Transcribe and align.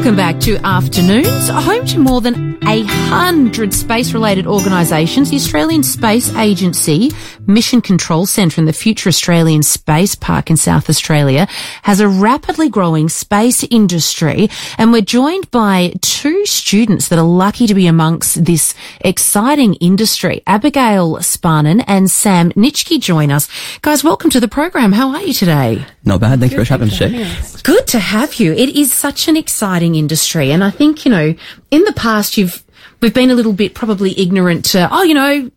Welcome 0.00 0.16
back 0.16 0.40
to 0.40 0.56
Afternoons, 0.64 1.50
home 1.50 1.84
to 1.84 1.98
more 1.98 2.22
than 2.22 2.58
a 2.66 2.84
hundred 2.84 3.74
space-related 3.74 4.46
organisations. 4.46 5.28
The 5.28 5.36
Australian 5.36 5.82
Space 5.82 6.34
Agency 6.36 7.10
Mission 7.46 7.82
Control 7.82 8.24
Centre 8.24 8.62
in 8.62 8.64
the 8.64 8.72
future 8.72 9.08
Australian 9.10 9.62
Space 9.62 10.14
Park 10.14 10.48
in 10.48 10.56
South 10.56 10.88
Australia 10.88 11.46
has 11.82 12.00
a 12.00 12.08
rapidly 12.08 12.70
growing 12.70 13.10
space 13.10 13.62
industry, 13.64 14.48
and 14.78 14.90
we're 14.90 15.02
joined 15.02 15.50
by 15.50 15.92
two 16.00 16.46
students 16.46 17.08
that 17.08 17.18
are 17.18 17.24
lucky 17.24 17.66
to 17.66 17.74
be 17.74 17.86
amongst 17.86 18.42
this 18.46 18.74
exciting 19.02 19.74
industry. 19.74 20.42
Abigail 20.46 21.16
Sparnan 21.16 21.84
and 21.86 22.10
Sam 22.10 22.52
Nitschke 22.52 23.00
join 23.00 23.30
us. 23.30 23.50
Guys, 23.82 24.02
welcome 24.02 24.30
to 24.30 24.40
the 24.40 24.48
program. 24.48 24.92
How 24.92 25.10
are 25.10 25.22
you 25.22 25.34
today? 25.34 25.84
Not 26.04 26.20
bad. 26.20 26.40
Thanks 26.40 26.54
for 26.54 26.64
having 26.64 26.88
us, 26.88 26.96
Jay. 26.96 27.30
Good 27.62 27.86
to 27.88 27.98
have 27.98 28.36
you. 28.36 28.54
It 28.54 28.70
is 28.70 28.92
such 28.92 29.28
an 29.28 29.36
exciting 29.36 29.89
industry. 29.94 30.50
And 30.52 30.62
I 30.62 30.70
think, 30.70 31.04
you 31.04 31.10
know, 31.10 31.34
in 31.70 31.84
the 31.84 31.92
past, 31.92 32.36
you've, 32.36 32.62
we've 33.00 33.14
been 33.14 33.30
a 33.30 33.34
little 33.34 33.52
bit 33.52 33.74
probably 33.74 34.18
ignorant 34.18 34.64
to, 34.66 34.88
oh, 34.90 35.02
you 35.02 35.14
know, 35.14 35.50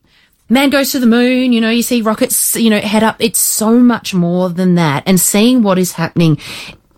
man 0.49 0.69
goes 0.69 0.91
to 0.91 0.99
the 0.99 1.07
moon, 1.07 1.53
you 1.53 1.61
know, 1.61 1.69
you 1.69 1.83
see 1.83 2.01
rockets, 2.01 2.55
you 2.55 2.69
know, 2.69 2.79
head 2.79 3.03
up. 3.03 3.17
It's 3.19 3.39
so 3.39 3.79
much 3.79 4.13
more 4.13 4.49
than 4.49 4.75
that. 4.75 5.03
And 5.05 5.19
seeing 5.19 5.63
what 5.63 5.77
is 5.77 5.93
happening 5.93 6.37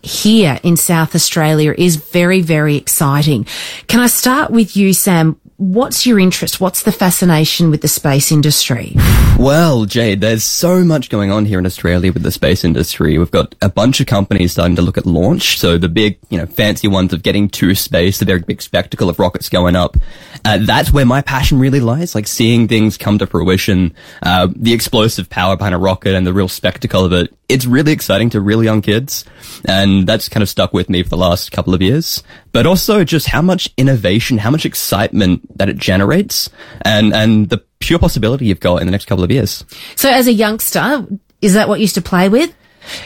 here 0.02 0.60
in 0.62 0.76
South 0.76 1.14
Australia 1.14 1.74
is 1.76 1.96
very, 1.96 2.40
very 2.40 2.76
exciting. 2.76 3.46
Can 3.88 4.00
I 4.00 4.06
start 4.06 4.50
with 4.50 4.76
you, 4.76 4.92
Sam? 4.92 5.40
What's 5.58 6.04
your 6.04 6.18
interest? 6.18 6.60
What's 6.60 6.82
the 6.82 6.92
fascination 6.92 7.70
with 7.70 7.80
the 7.80 7.88
space 7.88 8.30
industry? 8.30 8.92
Well, 9.38 9.86
Jade, 9.86 10.20
there's 10.20 10.44
so 10.44 10.84
much 10.84 11.08
going 11.08 11.32
on 11.32 11.46
here 11.46 11.58
in 11.58 11.64
Australia 11.64 12.12
with 12.12 12.22
the 12.22 12.30
space 12.30 12.62
industry. 12.62 13.16
We've 13.16 13.30
got 13.30 13.54
a 13.62 13.70
bunch 13.70 13.98
of 13.98 14.06
companies 14.06 14.52
starting 14.52 14.76
to 14.76 14.82
look 14.82 14.98
at 14.98 15.06
launch. 15.06 15.58
So 15.58 15.78
the 15.78 15.88
big, 15.88 16.18
you 16.28 16.36
know, 16.36 16.44
fancy 16.44 16.88
ones 16.88 17.14
of 17.14 17.22
getting 17.22 17.48
to 17.50 17.74
space, 17.74 18.18
the 18.18 18.26
very 18.26 18.40
big 18.40 18.60
spectacle 18.60 19.08
of 19.08 19.18
rockets 19.18 19.48
going 19.48 19.76
up. 19.76 19.96
Uh, 20.44 20.58
that's 20.58 20.92
where 20.92 21.06
my 21.06 21.22
passion 21.22 21.58
really 21.58 21.80
lies, 21.80 22.14
like 22.14 22.26
seeing 22.26 22.68
things 22.68 22.98
come 22.98 23.18
to 23.18 23.26
fruition, 23.26 23.94
uh, 24.22 24.48
the 24.54 24.74
explosive 24.74 25.30
power 25.30 25.56
behind 25.56 25.74
a 25.74 25.78
rocket 25.78 26.14
and 26.14 26.26
the 26.26 26.34
real 26.34 26.48
spectacle 26.48 27.02
of 27.02 27.14
it. 27.14 27.34
It's 27.48 27.64
really 27.64 27.92
exciting 27.92 28.28
to 28.30 28.40
really 28.40 28.66
young 28.66 28.82
kids. 28.82 29.24
And 29.64 30.06
that's 30.06 30.28
kind 30.28 30.42
of 30.42 30.50
stuck 30.50 30.74
with 30.74 30.90
me 30.90 31.02
for 31.02 31.08
the 31.08 31.16
last 31.16 31.50
couple 31.52 31.72
of 31.72 31.80
years. 31.80 32.22
But 32.52 32.66
also 32.66 33.04
just 33.04 33.28
how 33.28 33.40
much 33.40 33.70
innovation, 33.76 34.38
how 34.38 34.50
much 34.50 34.66
excitement 34.66 35.45
that 35.54 35.68
it 35.68 35.76
generates 35.76 36.50
and, 36.82 37.14
and 37.14 37.48
the 37.48 37.62
pure 37.78 37.98
possibility 37.98 38.46
you've 38.46 38.60
got 38.60 38.80
in 38.80 38.86
the 38.86 38.90
next 38.90 39.06
couple 39.06 39.24
of 39.24 39.30
years. 39.30 39.64
So 39.94 40.10
as 40.10 40.26
a 40.26 40.32
youngster, 40.32 41.06
is 41.40 41.54
that 41.54 41.68
what 41.68 41.78
you 41.78 41.82
used 41.82 41.94
to 41.94 42.02
play 42.02 42.28
with? 42.28 42.54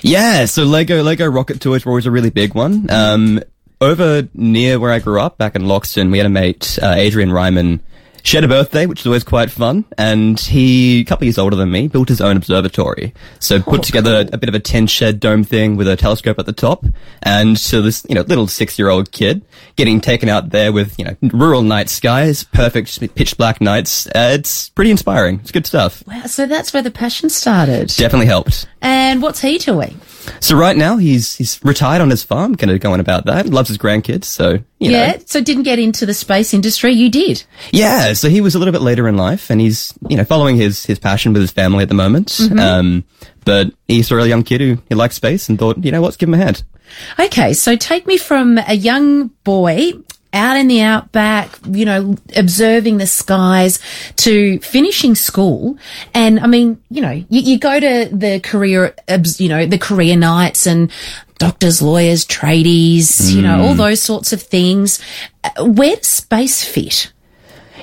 Yeah, 0.03 0.45
so 0.45 0.65
Lego, 0.65 1.03
Lego 1.03 1.27
rocket 1.27 1.61
toys 1.61 1.85
were 1.85 1.93
always 1.93 2.07
a 2.07 2.11
really 2.11 2.31
big 2.31 2.55
one. 2.55 2.91
Um, 2.91 3.41
over 3.81 4.29
near 4.35 4.79
where 4.79 4.93
I 4.93 4.99
grew 4.99 5.21
up, 5.21 5.39
back 5.39 5.57
in 5.57 5.63
Loxton, 5.63 6.11
we 6.11 6.19
had 6.19 6.27
a 6.27 6.31
mate, 6.31 6.79
uh, 6.83 6.93
Adrian 6.97 7.33
Ryman, 7.33 7.81
she 8.23 8.37
had 8.37 8.45
a 8.45 8.49
birthday, 8.49 8.87
which 8.87 9.01
is 9.01 9.07
always 9.07 9.25
quite 9.25 9.51
fun, 9.51 9.85
and 9.99 10.39
he, 10.39 11.01
a 11.01 11.05
couple 11.05 11.25
years 11.25 11.39
older 11.39 11.57
than 11.57 11.71
me, 11.71 11.89
built 11.89 12.09
his 12.09 12.21
own 12.21 12.37
observatory. 12.37 13.13
So 13.39 13.61
put 13.63 13.81
Oh, 13.81 13.83
together 13.83 14.27
a 14.33 14.39
bit 14.39 14.49
of 14.49 14.55
a 14.55 14.61
tin 14.61 14.87
shed 14.87 15.21
dome 15.21 15.45
thing 15.45 15.77
with 15.77 15.89
a 15.89 15.97
telescope 15.97 16.39
at 16.39 16.47
the 16.47 16.53
top, 16.53 16.85
and 17.23 17.59
so 17.59 17.81
this, 17.83 18.05
you 18.09 18.15
know, 18.15 18.23
little 18.23 18.47
six-year-old 18.47 19.13
kid 19.13 19.43
getting 19.77 20.01
taken 20.01 20.29
out 20.29 20.51
there 20.51 20.73
with, 20.73 20.99
you 20.99 21.05
know, 21.05 21.17
rural 21.23 21.63
night 21.63 21.89
skies, 21.89 22.45
perfect 22.45 23.15
pitch 23.15 23.37
black 23.37 23.61
nights. 23.61 24.07
Uh, 24.09 24.31
it's 24.35 24.69
pretty 24.71 24.91
inspiring. 24.91 25.41
It's 25.41 25.53
good 25.53 25.67
stuff. 25.67 26.03
Wow, 26.07 26.25
so 26.27 26.47
that's 26.47 26.73
where 26.73 26.83
the 26.83 26.91
passion 26.91 27.31
started. 27.31 27.89
Definitely 27.89 28.27
helped. 28.27 28.67
And 28.83 29.23
what's 29.23 29.41
he 29.41 29.59
doing? 29.59 30.01
So 30.41 30.57
right 30.57 30.77
now 30.77 30.97
he's 30.97 31.37
he's 31.37 31.61
retired 31.65 32.01
on 32.01 32.11
his 32.11 32.23
farm, 32.23 32.55
kind 32.55 32.71
of 32.71 32.81
going 32.81 33.01
about 33.01 33.27
that. 33.27 33.47
Loves 33.47 33.69
his 33.69 33.79
grandkids, 33.79 34.25
so 34.25 34.53
you 34.79 34.91
yeah, 34.91 35.13
know. 35.13 35.19
so 35.27 35.41
didn't 35.41 35.65
get 35.65 35.79
into 35.79 36.07
the 36.07 36.15
space 36.15 36.55
industry. 36.55 36.93
You 36.93 37.11
did. 37.11 37.43
Yeah, 37.73 38.13
so 38.13 38.29
he 38.29 38.41
was 38.41 38.55
a 38.55 38.59
little 38.59 38.73
bit 38.73 38.83
later 38.83 39.09
in 39.09 39.17
life, 39.17 39.51
and 39.51 39.61
he's 39.61 39.93
you 40.09 40.17
know 40.17 40.25
following 40.25 40.57
his 40.57 40.85
his 40.85 40.99
passion 40.99 41.33
with 41.33 41.43
his 41.43 41.51
family 41.51 41.83
at 41.83 41.89
the 41.89 41.95
moment. 41.95 42.39
Um, 42.61 43.05
but 43.45 43.73
he's 43.89 44.11
a 44.11 44.17
really 44.17 44.29
young 44.29 44.43
kid 44.43 44.61
who 44.61 44.79
he 44.89 44.95
likes 44.95 45.17
space 45.17 45.49
and 45.49 45.59
thought, 45.59 45.83
you 45.83 45.91
know, 45.91 46.03
what's 46.03 46.17
give 46.17 46.29
him 46.29 46.35
a 46.35 46.39
hand. 46.39 46.63
Okay, 47.19 47.53
so 47.53 47.77
take 47.77 48.07
me 48.07 48.17
from 48.17 48.59
a 48.59 48.75
young 48.75 49.29
boy 49.45 49.93
out 50.33 50.57
in 50.57 50.69
the 50.69 50.83
outback, 50.83 51.59
you 51.67 51.85
know, 51.85 52.17
observing 52.37 52.99
the 52.99 53.07
skies 53.07 53.79
to 54.17 54.59
finishing 54.61 55.15
school. 55.15 55.77
And 56.15 56.41
I 56.41 56.47
mean, 56.47 56.81
you 56.91 57.03
know, 57.03 57.11
you, 57.11 57.25
you 57.29 57.59
go 57.59 57.81
to 57.81 58.09
the 58.13 58.41
career, 58.41 58.95
you 59.39 59.49
know, 59.49 59.67
the 59.67 59.79
career 59.79 60.17
nights 60.17 60.67
and 60.67 60.91
doctors, 61.39 61.81
lawyers, 61.83 62.25
tradies, 62.27 63.33
you 63.33 63.43
know, 63.43 63.63
all 63.63 63.75
those 63.75 64.01
sorts 64.01 64.33
of 64.33 64.43
things. 64.43 65.01
Uh, 65.43 65.65
Where 65.65 65.97
does 65.97 66.07
space 66.07 66.65
fit? 66.65 67.13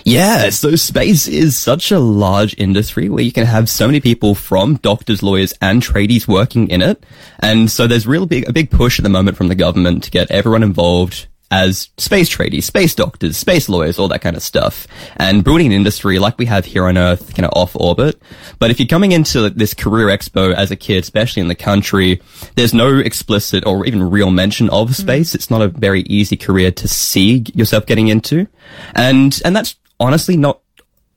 Yeah, 0.03 0.51
so 0.51 0.73
space 0.75 1.27
is 1.27 1.57
such 1.57 1.91
a 1.91 1.99
large 1.99 2.55
industry 2.57 3.09
where 3.09 3.23
you 3.23 3.33
can 3.33 3.45
have 3.45 3.69
so 3.69 3.87
many 3.87 3.99
people 3.99 4.35
from 4.35 4.75
doctors, 4.75 5.21
lawyers, 5.21 5.53
and 5.59 5.81
tradies 5.81 6.27
working 6.29 6.69
in 6.69 6.81
it. 6.81 7.03
And 7.39 7.69
so 7.69 7.87
there's 7.87 8.07
real 8.07 8.25
big, 8.25 8.47
a 8.47 8.53
big 8.53 8.71
push 8.71 8.99
at 8.99 9.03
the 9.03 9.09
moment 9.09 9.35
from 9.35 9.49
the 9.49 9.55
government 9.55 10.05
to 10.05 10.11
get 10.11 10.31
everyone 10.31 10.63
involved 10.63 11.27
as 11.49 11.89
space 11.97 12.29
tradies, 12.29 12.63
space 12.63 12.93
doctors, 12.93 13.37
space 13.37 13.69
lawyers, 13.69 13.97
all 13.97 14.07
that 14.09 14.21
kind 14.21 14.35
of 14.35 14.43
stuff. 14.43 14.87
And 15.15 15.43
building 15.43 15.67
an 15.67 15.71
industry 15.71 16.19
like 16.19 16.37
we 16.37 16.45
have 16.45 16.65
here 16.65 16.85
on 16.85 16.97
Earth, 16.97 17.33
kind 17.33 17.45
of 17.45 17.53
off 17.55 17.75
orbit. 17.75 18.21
But 18.59 18.71
if 18.71 18.79
you're 18.79 18.87
coming 18.87 19.13
into 19.13 19.49
this 19.49 19.73
career 19.73 20.07
expo 20.07 20.53
as 20.53 20.71
a 20.71 20.75
kid, 20.75 21.03
especially 21.03 21.41
in 21.41 21.47
the 21.47 21.55
country, 21.55 22.21
there's 22.55 22.73
no 22.73 22.97
explicit 22.97 23.65
or 23.65 23.85
even 23.85 24.09
real 24.09 24.31
mention 24.31 24.69
of 24.69 24.89
mm. 24.89 24.95
space. 24.95 25.35
It's 25.35 25.49
not 25.49 25.61
a 25.61 25.69
very 25.69 26.01
easy 26.01 26.35
career 26.35 26.71
to 26.71 26.87
see 26.87 27.45
yourself 27.53 27.85
getting 27.85 28.09
into. 28.09 28.47
And, 28.95 29.39
and 29.45 29.55
that's 29.55 29.75
honestly 29.99 30.37
not 30.37 30.61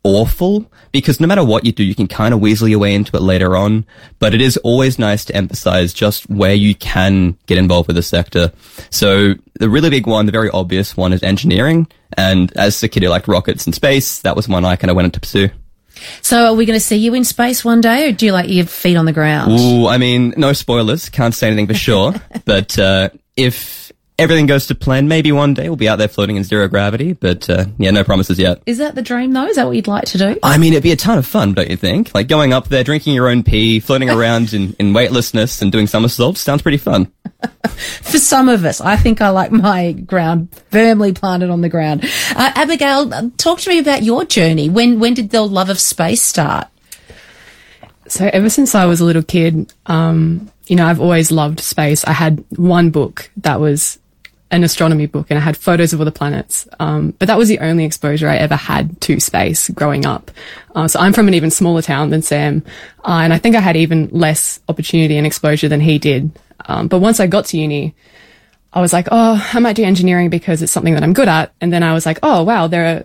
awful 0.03 0.71
because 0.93 1.21
no 1.21 1.27
matter 1.27 1.45
what 1.45 1.65
you 1.65 1.73
do, 1.73 1.85
you 1.85 1.95
can 1.95 2.09
kind 2.09 2.35
of 2.35 2.41
weasel 2.41 2.69
your 2.69 2.79
way 2.79 2.95
into 2.95 3.17
it 3.17 3.23
later 3.23 3.57
on. 3.57 3.85
But 4.19 4.35
it 4.35 4.41
is 4.41 4.57
always 4.59 4.99
nice 4.99 5.25
to 5.27 5.37
emphasize 5.37 5.93
just 5.93 6.29
where 6.31 6.55
you 6.55 6.75
can 6.75 7.37
get 7.47 7.59
involved 7.59 7.87
with 7.87 7.97
the 7.97 8.03
sector. 8.03 8.53
So 8.91 9.35
the 9.55 9.69
really 9.69 9.91
big 9.91 10.07
one, 10.07 10.27
the 10.27 10.33
very 10.33 10.51
obvious 10.51 10.97
one 10.97 11.13
is 11.13 11.23
engineering. 11.23 11.87
And 12.17 12.55
as 12.57 12.83
a 12.83 12.89
kid 12.89 13.03
who 13.03 13.09
liked 13.09 13.29
rockets 13.29 13.67
and 13.67 13.75
space, 13.75 14.21
that 14.21 14.37
was 14.37 14.49
one 14.49 14.65
I 14.65 14.77
kind 14.77 14.91
of 14.91 14.97
went 14.97 15.07
into 15.07 15.21
pursue. 15.21 15.51
So 16.23 16.47
are 16.47 16.55
we 16.55 16.65
going 16.65 16.79
to 16.79 16.85
see 16.85 16.97
you 16.97 17.13
in 17.15 17.25
space 17.25 17.65
one 17.65 17.83
day 17.83 18.09
or 18.09 18.13
do 18.13 18.25
you 18.25 18.33
like 18.33 18.49
your 18.49 18.65
feet 18.65 18.97
on 18.97 19.05
the 19.05 19.13
ground? 19.13 19.53
Ooh, 19.53 19.87
I 19.87 19.99
mean, 19.99 20.33
no 20.37 20.55
spoilers. 20.55 21.11
Can't 21.11 21.35
say 21.35 21.49
anything 21.49 21.67
for 21.67 21.75
sure. 21.75 22.15
but, 22.45 22.79
uh, 22.79 23.11
if 23.37 23.90
everything 24.21 24.47
goes 24.47 24.67
to 24.67 24.75
plan, 24.75 25.09
maybe 25.09 25.33
one 25.33 25.55
day 25.55 25.69
we'll 25.69 25.77
be 25.77 25.89
out 25.89 25.97
there 25.97 26.09
floating 26.09 26.37
in 26.37 26.45
zero 26.45 26.69
gravity. 26.69 27.13
But, 27.15 27.49
uh, 27.49 27.67
yeah, 27.79 27.91
no 27.91 28.05
promises 28.05 28.39
yet. 28.39 28.63
Is 28.67 28.79
that 28.79 28.95
the 28.95 29.03
dream 29.03 29.33
though? 29.33 29.47
Is 29.47 29.57
that 29.57 29.67
what 29.67 29.77
you'd 29.77 29.89
like 29.89 30.05
to 30.07 30.19
do? 30.19 30.39
I 30.43 30.59
mean, 30.59 30.73
it'd 30.73 30.83
be 30.83 30.93
a 30.93 30.97
ton 30.97 31.19
of 31.19 31.27
fun, 31.27 31.55
don't 31.55 31.71
you 31.71 31.77
think? 31.77 32.15
Like 32.15 32.29
going 32.29 32.53
up 32.53 32.69
there, 32.69 32.85
drinking 32.85 33.15
your 33.15 33.29
own 33.29 33.43
pee, 33.43 33.81
floating 33.81 34.11
around 34.11 34.53
in, 34.53 34.75
in 34.79 34.93
weightlessness 34.93 35.63
and 35.63 35.73
doing 35.73 35.87
somersaults 35.87 36.41
sounds 36.41 36.63
pretty 36.63 36.79
fun. 36.79 37.11
For 38.03 38.19
some 38.19 38.49
of 38.49 38.65
us, 38.65 38.81
I 38.81 38.97
think 38.97 39.21
I 39.21 39.31
like 39.31 39.51
my 39.51 39.93
ground 39.93 40.49
firmly 40.71 41.13
planted 41.13 41.51
on 41.51 41.61
the 41.61 41.69
ground. 41.69 42.05
Uh, 42.05 42.53
Abigail, 42.55 43.13
uh, 43.13 43.31
talk 43.39 43.61
to 43.61 43.71
me 43.71 43.79
about 43.79 44.03
your 44.03 44.25
journey. 44.25 44.69
When 44.69 45.01
when 45.01 45.15
did 45.15 45.31
the 45.31 45.43
love 45.43 45.71
of 45.71 45.79
space 45.79 46.23
start? 46.23 46.69
So 48.09 48.29
ever 48.33 48.51
since 48.51 48.75
I 48.75 48.87
was 48.87 49.01
a 49.01 49.05
little 49.05 49.23
kid, 49.23 49.73
um, 49.87 50.51
you 50.67 50.75
know, 50.75 50.87
I've 50.87 51.01
always 51.01 51.31
loved 51.31 51.61
space. 51.61 52.05
I 52.05 52.13
had 52.13 52.45
one 52.57 52.91
book 52.91 53.31
that 53.39 53.61
was 53.61 54.00
an 54.51 54.65
astronomy 54.65 55.07
book 55.07 55.27
and 55.31 55.39
I 55.39 55.43
had 55.43 55.57
photos 55.57 55.93
of 55.93 56.01
all 56.01 56.05
the 56.05 56.13
planets. 56.13 56.67
Um, 56.81 57.13
but 57.19 57.27
that 57.29 57.39
was 57.39 57.49
the 57.49 57.61
only 57.61 57.85
exposure 57.85 58.29
I 58.29 58.37
ever 58.37 58.57
had 58.57 59.01
to 59.03 59.21
space 59.21 59.69
growing 59.71 60.07
up. 60.07 60.31
Uh, 60.75 60.89
so 60.89 60.99
I'm 60.99 61.13
from 61.13 61.29
an 61.29 61.35
even 61.35 61.51
smaller 61.51 61.83
town 61.83 62.11
than 62.11 62.23
Sam. 62.23 62.65
Uh, 63.05 63.21
and 63.23 63.33
I 63.33 63.39
think 63.39 63.55
I 63.55 63.61
had 63.61 63.77
even 63.77 64.09
less 64.11 64.61
opportunity 64.69 65.17
and 65.17 65.27
exposure 65.27 65.69
than 65.69 65.81
he 65.81 65.99
did. 65.99 66.39
Um, 66.67 66.89
but 66.89 66.99
once 66.99 67.21
I 67.21 67.27
got 67.27 67.47
to 67.47 67.59
uni, 67.59 67.95
I 68.73 68.81
was 68.81 68.93
like, 68.93 69.09
oh, 69.11 69.51
I 69.53 69.59
might 69.59 69.77
do 69.77 69.85
engineering 69.85 70.31
because 70.31 70.63
it's 70.63 70.73
something 70.73 70.95
that 70.95 71.03
I'm 71.03 71.13
good 71.13 71.29
at. 71.29 71.53
And 71.61 71.73
then 71.73 71.83
I 71.83 71.93
was 71.93 72.07
like, 72.07 72.19
oh, 72.23 72.43
wow, 72.43 72.67
there 72.67 72.97
are, 72.97 73.05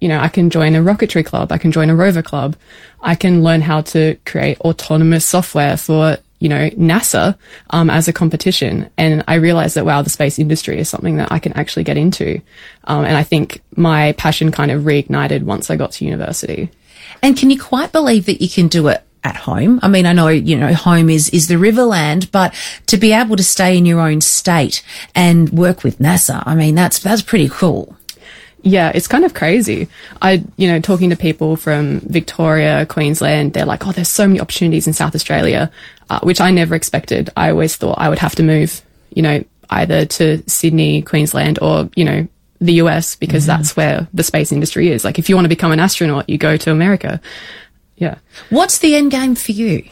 you 0.00 0.08
know, 0.08 0.18
I 0.18 0.28
can 0.28 0.50
join 0.50 0.74
a 0.74 0.80
rocketry 0.80 1.24
club. 1.24 1.52
I 1.52 1.58
can 1.58 1.72
join 1.72 1.90
a 1.90 1.96
rover 1.96 2.22
club. 2.22 2.56
I 3.00 3.14
can 3.14 3.42
learn 3.42 3.60
how 3.60 3.82
to 3.82 4.16
create 4.26 4.60
autonomous 4.60 5.24
software 5.24 5.76
for, 5.76 6.18
you 6.38 6.48
know, 6.48 6.70
NASA, 6.70 7.36
um, 7.70 7.90
as 7.90 8.08
a 8.08 8.12
competition. 8.12 8.88
And 8.96 9.24
I 9.26 9.34
realized 9.34 9.76
that, 9.76 9.86
wow, 9.86 10.02
the 10.02 10.10
space 10.10 10.38
industry 10.38 10.78
is 10.78 10.88
something 10.88 11.16
that 11.16 11.32
I 11.32 11.38
can 11.38 11.52
actually 11.54 11.84
get 11.84 11.96
into. 11.96 12.40
Um, 12.84 13.04
and 13.04 13.16
I 13.16 13.22
think 13.22 13.62
my 13.76 14.12
passion 14.12 14.52
kind 14.52 14.70
of 14.70 14.84
reignited 14.84 15.42
once 15.42 15.70
I 15.70 15.76
got 15.76 15.92
to 15.92 16.04
university. 16.04 16.70
And 17.22 17.36
can 17.36 17.50
you 17.50 17.60
quite 17.60 17.92
believe 17.92 18.26
that 18.26 18.40
you 18.40 18.48
can 18.48 18.68
do 18.68 18.88
it 18.88 19.02
at 19.24 19.36
home? 19.36 19.80
I 19.82 19.88
mean, 19.88 20.06
I 20.06 20.12
know, 20.12 20.28
you 20.28 20.56
know, 20.56 20.72
home 20.72 21.10
is, 21.10 21.28
is 21.30 21.48
the 21.48 21.54
riverland, 21.54 22.30
but 22.30 22.54
to 22.86 22.96
be 22.96 23.12
able 23.12 23.36
to 23.36 23.44
stay 23.44 23.76
in 23.76 23.86
your 23.86 24.00
own 24.00 24.20
state 24.20 24.84
and 25.14 25.50
work 25.50 25.82
with 25.82 25.98
NASA, 25.98 26.42
I 26.46 26.54
mean, 26.54 26.74
that's, 26.74 27.00
that's 27.00 27.22
pretty 27.22 27.48
cool. 27.48 27.97
Yeah, 28.62 28.90
it's 28.94 29.06
kind 29.06 29.24
of 29.24 29.34
crazy. 29.34 29.88
I, 30.20 30.44
you 30.56 30.68
know, 30.68 30.80
talking 30.80 31.10
to 31.10 31.16
people 31.16 31.56
from 31.56 32.00
Victoria, 32.00 32.86
Queensland, 32.86 33.52
they're 33.52 33.64
like, 33.64 33.86
oh, 33.86 33.92
there's 33.92 34.08
so 34.08 34.26
many 34.26 34.40
opportunities 34.40 34.86
in 34.86 34.92
South 34.92 35.14
Australia, 35.14 35.70
uh, 36.10 36.20
which 36.22 36.40
I 36.40 36.50
never 36.50 36.74
expected. 36.74 37.30
I 37.36 37.50
always 37.50 37.76
thought 37.76 37.98
I 37.98 38.08
would 38.08 38.18
have 38.18 38.34
to 38.36 38.42
move. 38.42 38.82
You 39.14 39.22
know, 39.22 39.44
either 39.70 40.04
to 40.04 40.42
Sydney, 40.48 41.02
Queensland, 41.02 41.58
or, 41.62 41.88
you 41.94 42.04
know, 42.04 42.28
the 42.60 42.74
US 42.74 43.14
because 43.14 43.46
that's 43.46 43.76
where 43.76 44.08
the 44.12 44.22
space 44.22 44.52
industry 44.52 44.90
is. 44.90 45.04
Like 45.04 45.18
if 45.18 45.28
you 45.28 45.34
want 45.34 45.44
to 45.44 45.50
become 45.50 45.72
an 45.72 45.80
astronaut, 45.80 46.28
you 46.28 46.38
go 46.38 46.56
to 46.56 46.70
America. 46.70 47.20
Yeah. 47.96 48.18
What's 48.50 48.78
the 48.78 48.96
end 48.96 49.10
game 49.10 49.34
for 49.34 49.52
you? 49.52 49.88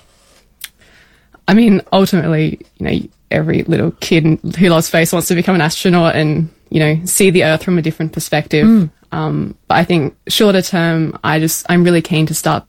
I 1.49 1.55
mean, 1.55 1.83
ultimately, 1.93 2.61
you 2.79 2.87
know, 2.87 3.09
every 3.31 3.63
little 3.63 3.93
kid 3.93 4.25
who 4.59 4.69
loves 4.69 4.87
space 4.87 5.13
wants 5.13 5.29
to 5.29 5.35
become 5.35 5.55
an 5.55 5.61
astronaut 5.61 6.17
and, 6.17 6.51
you 6.71 6.81
know, 6.81 7.05
see 7.05 7.31
the 7.31 7.45
Earth 7.45 7.63
from 7.63 7.79
a 7.79 7.83
different 7.83 8.13
perspective. 8.13 8.91
Um, 9.13 9.57
but 9.69 9.77
I 9.77 9.85
think 9.85 10.17
shorter 10.29 10.63
term, 10.63 11.19
I 11.23 11.39
just, 11.39 11.67
I'm 11.69 11.85
really 11.85 12.03
keen 12.03 12.27
to 12.27 12.35
start 12.35 12.65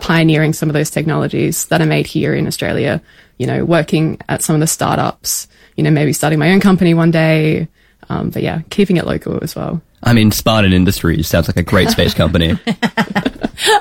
pioneering 0.00 0.52
some 0.52 0.68
of 0.68 0.72
those 0.72 0.90
technologies 0.90 1.66
that 1.66 1.80
are 1.80 1.86
made 1.86 2.06
here 2.06 2.34
in 2.34 2.46
Australia, 2.46 3.02
you 3.38 3.46
know, 3.46 3.64
working 3.64 4.18
at 4.28 4.42
some 4.42 4.54
of 4.54 4.60
the 4.60 4.66
startups, 4.66 5.48
you 5.76 5.84
know, 5.84 5.90
maybe 5.90 6.12
starting 6.12 6.38
my 6.38 6.52
own 6.52 6.60
company 6.60 6.94
one 6.94 7.10
day. 7.10 7.68
Um, 8.08 8.30
but 8.30 8.42
yeah, 8.42 8.62
keeping 8.70 8.96
it 8.96 9.06
local 9.06 9.42
as 9.42 9.56
well. 9.56 9.80
I 10.02 10.12
mean, 10.12 10.30
Spartan 10.30 10.72
Industries 10.72 11.26
sounds 11.26 11.48
like 11.48 11.56
a 11.56 11.62
great 11.62 11.88
space 11.88 12.12
company. 12.12 12.58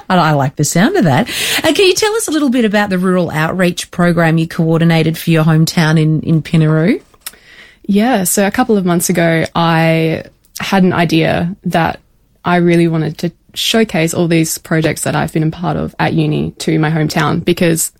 I, 0.09 0.17
I 0.17 0.31
like 0.33 0.55
the 0.55 0.63
sound 0.63 0.95
of 0.95 1.03
that. 1.03 1.29
Uh, 1.63 1.73
can 1.73 1.85
you 1.85 1.93
tell 1.93 2.13
us 2.15 2.27
a 2.27 2.31
little 2.31 2.49
bit 2.49 2.65
about 2.65 2.89
the 2.89 2.97
rural 2.97 3.29
outreach 3.29 3.91
program 3.91 4.37
you 4.37 4.47
coordinated 4.47 5.17
for 5.17 5.31
your 5.31 5.43
hometown 5.43 5.99
in, 5.99 6.21
in 6.21 6.41
Pinnaroo? 6.41 7.01
Yeah, 7.83 8.23
so 8.23 8.47
a 8.47 8.51
couple 8.51 8.77
of 8.77 8.85
months 8.85 9.09
ago, 9.09 9.45
I 9.55 10.23
had 10.59 10.83
an 10.83 10.93
idea 10.93 11.55
that 11.65 11.99
I 12.45 12.57
really 12.57 12.87
wanted 12.87 13.17
to 13.19 13.31
showcase 13.53 14.13
all 14.13 14.27
these 14.27 14.57
projects 14.57 15.01
that 15.03 15.15
I've 15.15 15.33
been 15.33 15.43
a 15.43 15.51
part 15.51 15.77
of 15.77 15.95
at 15.99 16.13
uni 16.13 16.51
to 16.51 16.79
my 16.79 16.89
hometown 16.89 17.43
because 17.43 17.91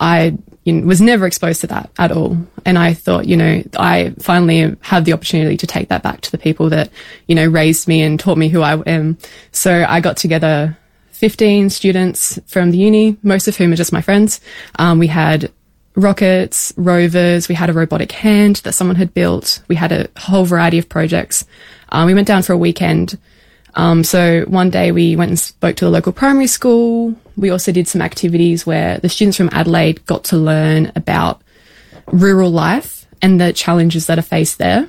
I 0.00 0.36
you 0.64 0.72
know, 0.72 0.86
was 0.86 1.00
never 1.00 1.26
exposed 1.26 1.60
to 1.62 1.66
that 1.68 1.90
at 1.98 2.12
all. 2.12 2.36
And 2.64 2.78
I 2.78 2.94
thought, 2.94 3.26
you 3.26 3.36
know, 3.36 3.62
I 3.78 4.14
finally 4.18 4.76
have 4.82 5.04
the 5.04 5.12
opportunity 5.12 5.56
to 5.56 5.66
take 5.66 5.88
that 5.88 6.02
back 6.02 6.20
to 6.22 6.30
the 6.30 6.38
people 6.38 6.68
that, 6.70 6.90
you 7.26 7.34
know, 7.34 7.46
raised 7.46 7.88
me 7.88 8.02
and 8.02 8.20
taught 8.20 8.38
me 8.38 8.48
who 8.48 8.62
I 8.62 8.78
am. 8.82 9.16
So 9.52 9.84
I 9.88 10.00
got 10.00 10.16
together 10.16 10.76
15 11.12 11.70
students 11.70 12.38
from 12.46 12.70
the 12.70 12.78
uni, 12.78 13.16
most 13.22 13.48
of 13.48 13.56
whom 13.56 13.72
are 13.72 13.76
just 13.76 13.92
my 13.92 14.02
friends. 14.02 14.40
Um, 14.78 14.98
we 14.98 15.06
had 15.06 15.50
rockets, 15.94 16.72
rovers, 16.76 17.48
we 17.48 17.54
had 17.54 17.70
a 17.70 17.72
robotic 17.72 18.12
hand 18.12 18.56
that 18.56 18.72
someone 18.72 18.96
had 18.96 19.12
built. 19.14 19.62
We 19.68 19.76
had 19.76 19.92
a 19.92 20.08
whole 20.18 20.44
variety 20.44 20.78
of 20.78 20.88
projects. 20.88 21.44
Um, 21.90 22.06
we 22.06 22.14
went 22.14 22.28
down 22.28 22.42
for 22.42 22.52
a 22.52 22.58
weekend. 22.58 23.18
Um, 23.74 24.02
so 24.02 24.44
one 24.46 24.70
day 24.70 24.92
we 24.92 25.16
went 25.16 25.30
and 25.30 25.38
spoke 25.38 25.76
to 25.76 25.84
the 25.84 25.90
local 25.90 26.12
primary 26.12 26.46
school. 26.46 27.14
We 27.36 27.50
also 27.50 27.72
did 27.72 27.88
some 27.88 28.02
activities 28.02 28.66
where 28.66 28.98
the 28.98 29.08
students 29.08 29.36
from 29.36 29.50
Adelaide 29.52 30.04
got 30.06 30.24
to 30.24 30.36
learn 30.36 30.92
about 30.96 31.42
rural 32.06 32.50
life 32.50 33.06
and 33.22 33.40
the 33.40 33.52
challenges 33.52 34.06
that 34.06 34.18
are 34.18 34.22
faced 34.22 34.58
there. 34.58 34.88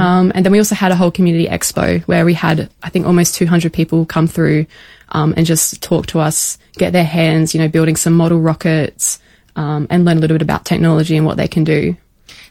Um, 0.00 0.32
and 0.34 0.44
then 0.44 0.50
we 0.50 0.58
also 0.58 0.74
had 0.74 0.92
a 0.92 0.96
whole 0.96 1.10
community 1.10 1.46
expo 1.46 2.02
where 2.02 2.24
we 2.24 2.34
had, 2.34 2.70
I 2.82 2.88
think, 2.88 3.06
almost 3.06 3.34
200 3.34 3.72
people 3.72 4.06
come 4.06 4.26
through 4.26 4.66
um, 5.10 5.34
and 5.36 5.46
just 5.46 5.82
talk 5.82 6.06
to 6.06 6.20
us, 6.20 6.58
get 6.74 6.92
their 6.92 7.04
hands, 7.04 7.54
you 7.54 7.60
know, 7.60 7.68
building 7.68 7.94
some 7.94 8.14
model 8.14 8.40
rockets 8.40 9.20
um, 9.58 9.88
and 9.90 10.04
learn 10.04 10.18
a 10.18 10.20
little 10.20 10.36
bit 10.36 10.42
about 10.42 10.64
technology 10.64 11.16
and 11.16 11.26
what 11.26 11.36
they 11.36 11.48
can 11.48 11.64
do. 11.64 11.96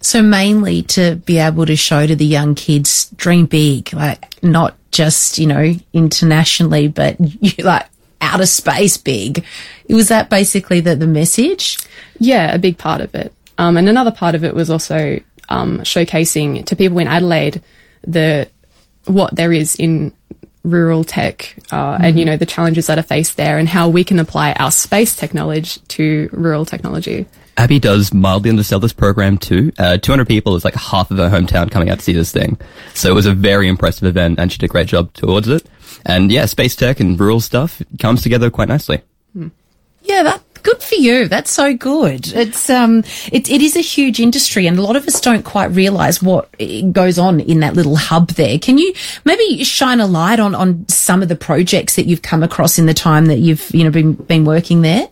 So 0.02 0.22
mainly 0.22 0.84
to 0.84 1.16
be 1.16 1.38
able 1.38 1.66
to 1.66 1.76
show 1.78 2.06
to 2.06 2.16
the 2.16 2.26
young 2.26 2.54
kids, 2.54 3.10
dream 3.16 3.46
big, 3.46 3.94
like 3.94 4.44
not 4.44 4.76
just, 4.92 5.40
you 5.40 5.48
know, 5.48 5.74
internationally, 5.94 6.90
but 6.90 7.16
you 7.20 7.52
like 7.64 7.88
outer 8.20 8.46
space 8.46 8.98
big. 8.98 9.46
Was 9.90 10.10
that 10.10 10.30
basically 10.30 10.82
the, 10.82 10.96
the 10.96 11.08
message? 11.08 11.80
Yeah, 12.20 12.54
a 12.54 12.60
big 12.60 12.78
part 12.78 13.00
of 13.00 13.16
it. 13.16 13.34
Um, 13.58 13.78
and 13.78 13.88
another 13.88 14.12
part 14.12 14.36
of 14.36 14.44
it 14.44 14.54
was 14.54 14.70
also 14.70 15.20
um, 15.48 15.80
showcasing 15.80 16.66
to 16.66 16.76
people 16.76 17.00
in 17.00 17.08
Adelaide 17.08 17.64
the 18.06 18.50
what 19.06 19.34
there 19.34 19.54
is 19.54 19.76
in 19.76 20.12
rural 20.64 21.04
tech 21.04 21.56
uh, 21.72 21.98
and 22.02 22.20
you 22.20 22.26
know 22.26 22.38
the 22.38 22.46
challenges 22.46 22.88
that 22.88 23.00
are 23.00 23.04
faced 23.04 23.38
there 23.38 23.58
and 23.58 23.70
how 23.70 23.88
we 23.88 24.04
can 24.04 24.20
apply 24.20 24.54
our 24.54 24.72
space 24.72 25.16
technology 25.16 25.80
to 25.88 26.30
rural 26.32 26.66
technology. 26.66 27.26
Abby 27.58 27.80
does 27.80 28.14
mildly 28.14 28.52
undersell 28.52 28.80
this 28.80 28.94
program 28.94 29.38
too. 29.38 29.72
Uh, 29.80 29.98
200 29.98 30.28
people 30.28 30.56
is 30.56 30.64
like 30.64 30.76
half 30.76 31.10
of 31.10 31.18
her 31.18 31.30
hometown 31.30 31.72
coming 31.72 31.90
out 31.90 31.98
to 31.98 32.04
see 32.04 32.14
this 32.14 32.32
thing. 32.32 32.58
So 32.94 33.10
it 33.10 33.16
was 33.16 33.26
a 33.26 33.34
very 33.34 33.68
impressive 33.68 34.08
event 34.08 34.40
and 34.40 34.52
she 34.52 34.60
did 34.60 34.68
a 34.68 34.70
great 34.70 34.88
job 34.88 35.12
towards 35.14 35.48
it. 35.48 35.68
And 36.06 36.32
yeah, 36.32 36.46
space 36.46 36.76
tech 36.76 37.00
and 37.00 37.20
rural 37.20 37.40
stuff 37.40 37.82
comes 38.00 38.22
together 38.22 38.52
quite 38.52 38.68
nicely. 38.68 39.02
Yeah, 40.08 40.24
that 40.24 40.42
good 40.58 40.82
for 40.82 40.96
you. 40.96 41.28
That's 41.28 41.52
so 41.52 41.76
good. 41.76 42.28
It's 42.34 42.70
um, 42.70 43.00
it, 43.32 43.50
it 43.50 43.62
is 43.62 43.76
a 43.76 43.82
huge 43.82 44.20
industry, 44.20 44.68
and 44.68 44.78
a 44.78 44.82
lot 44.82 44.96
of 44.96 45.08
us 45.08 45.20
don't 45.22 45.44
quite 45.44 45.68
realise 45.68 46.22
what 46.22 46.50
eh, 46.60 46.82
goes 46.92 47.18
on 47.18 47.40
in 47.40 47.60
that 47.62 47.76
little 47.76 47.96
hub 47.96 48.30
there. 48.32 48.60
Can 48.60 48.78
you 48.78 48.94
maybe 49.26 49.64
shine 49.64 50.00
a 50.00 50.08
light 50.08 50.40
on 50.40 50.56
on 50.56 50.88
some 50.88 51.22
of 51.22 51.30
the 51.30 51.36
projects 51.36 51.96
that 51.96 52.06
you've 52.06 52.22
come 52.22 52.44
across 52.44 52.78
in 52.78 52.86
the 52.86 52.94
time 52.94 53.26
that 53.28 53.40
you've 53.40 53.70
you 53.74 53.84
know 53.84 53.92
been 53.92 54.14
been 54.14 54.46
working 54.46 54.82
there? 54.82 55.08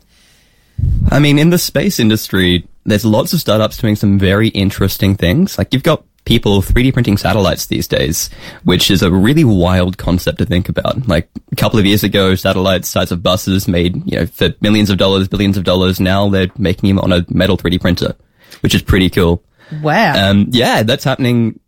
I 1.09 1.19
mean, 1.19 1.39
in 1.39 1.51
the 1.51 1.57
space 1.57 1.99
industry, 1.99 2.67
there's 2.85 3.05
lots 3.05 3.33
of 3.33 3.39
startups 3.39 3.77
doing 3.77 3.95
some 3.95 4.19
very 4.19 4.49
interesting 4.49 5.15
things. 5.15 5.57
Like 5.57 5.73
you've 5.73 5.83
got 5.83 6.03
people 6.25 6.61
3D 6.61 6.93
printing 6.93 7.17
satellites 7.17 7.67
these 7.67 7.87
days, 7.87 8.29
which 8.63 8.91
is 8.91 9.01
a 9.01 9.11
really 9.11 9.43
wild 9.43 9.97
concept 9.97 10.39
to 10.39 10.45
think 10.45 10.67
about. 10.67 11.07
Like 11.07 11.29
a 11.51 11.55
couple 11.55 11.79
of 11.79 11.85
years 11.85 12.03
ago, 12.03 12.35
satellites 12.35 12.89
size 12.89 13.11
of 13.11 13.23
buses 13.23 13.67
made, 13.67 13.95
you 14.05 14.19
know, 14.19 14.25
for 14.25 14.53
millions 14.61 14.89
of 14.89 14.97
dollars, 14.97 15.27
billions 15.27 15.57
of 15.57 15.63
dollars. 15.63 15.99
Now 15.99 16.29
they're 16.29 16.51
making 16.57 16.89
them 16.89 16.99
on 16.99 17.11
a 17.11 17.25
metal 17.29 17.57
3D 17.57 17.79
printer, 17.79 18.15
which 18.61 18.75
is 18.75 18.81
pretty 18.81 19.09
cool. 19.09 19.43
Wow. 19.81 20.29
Um, 20.29 20.47
yeah, 20.49 20.83
that's 20.83 21.03
happening 21.03 21.59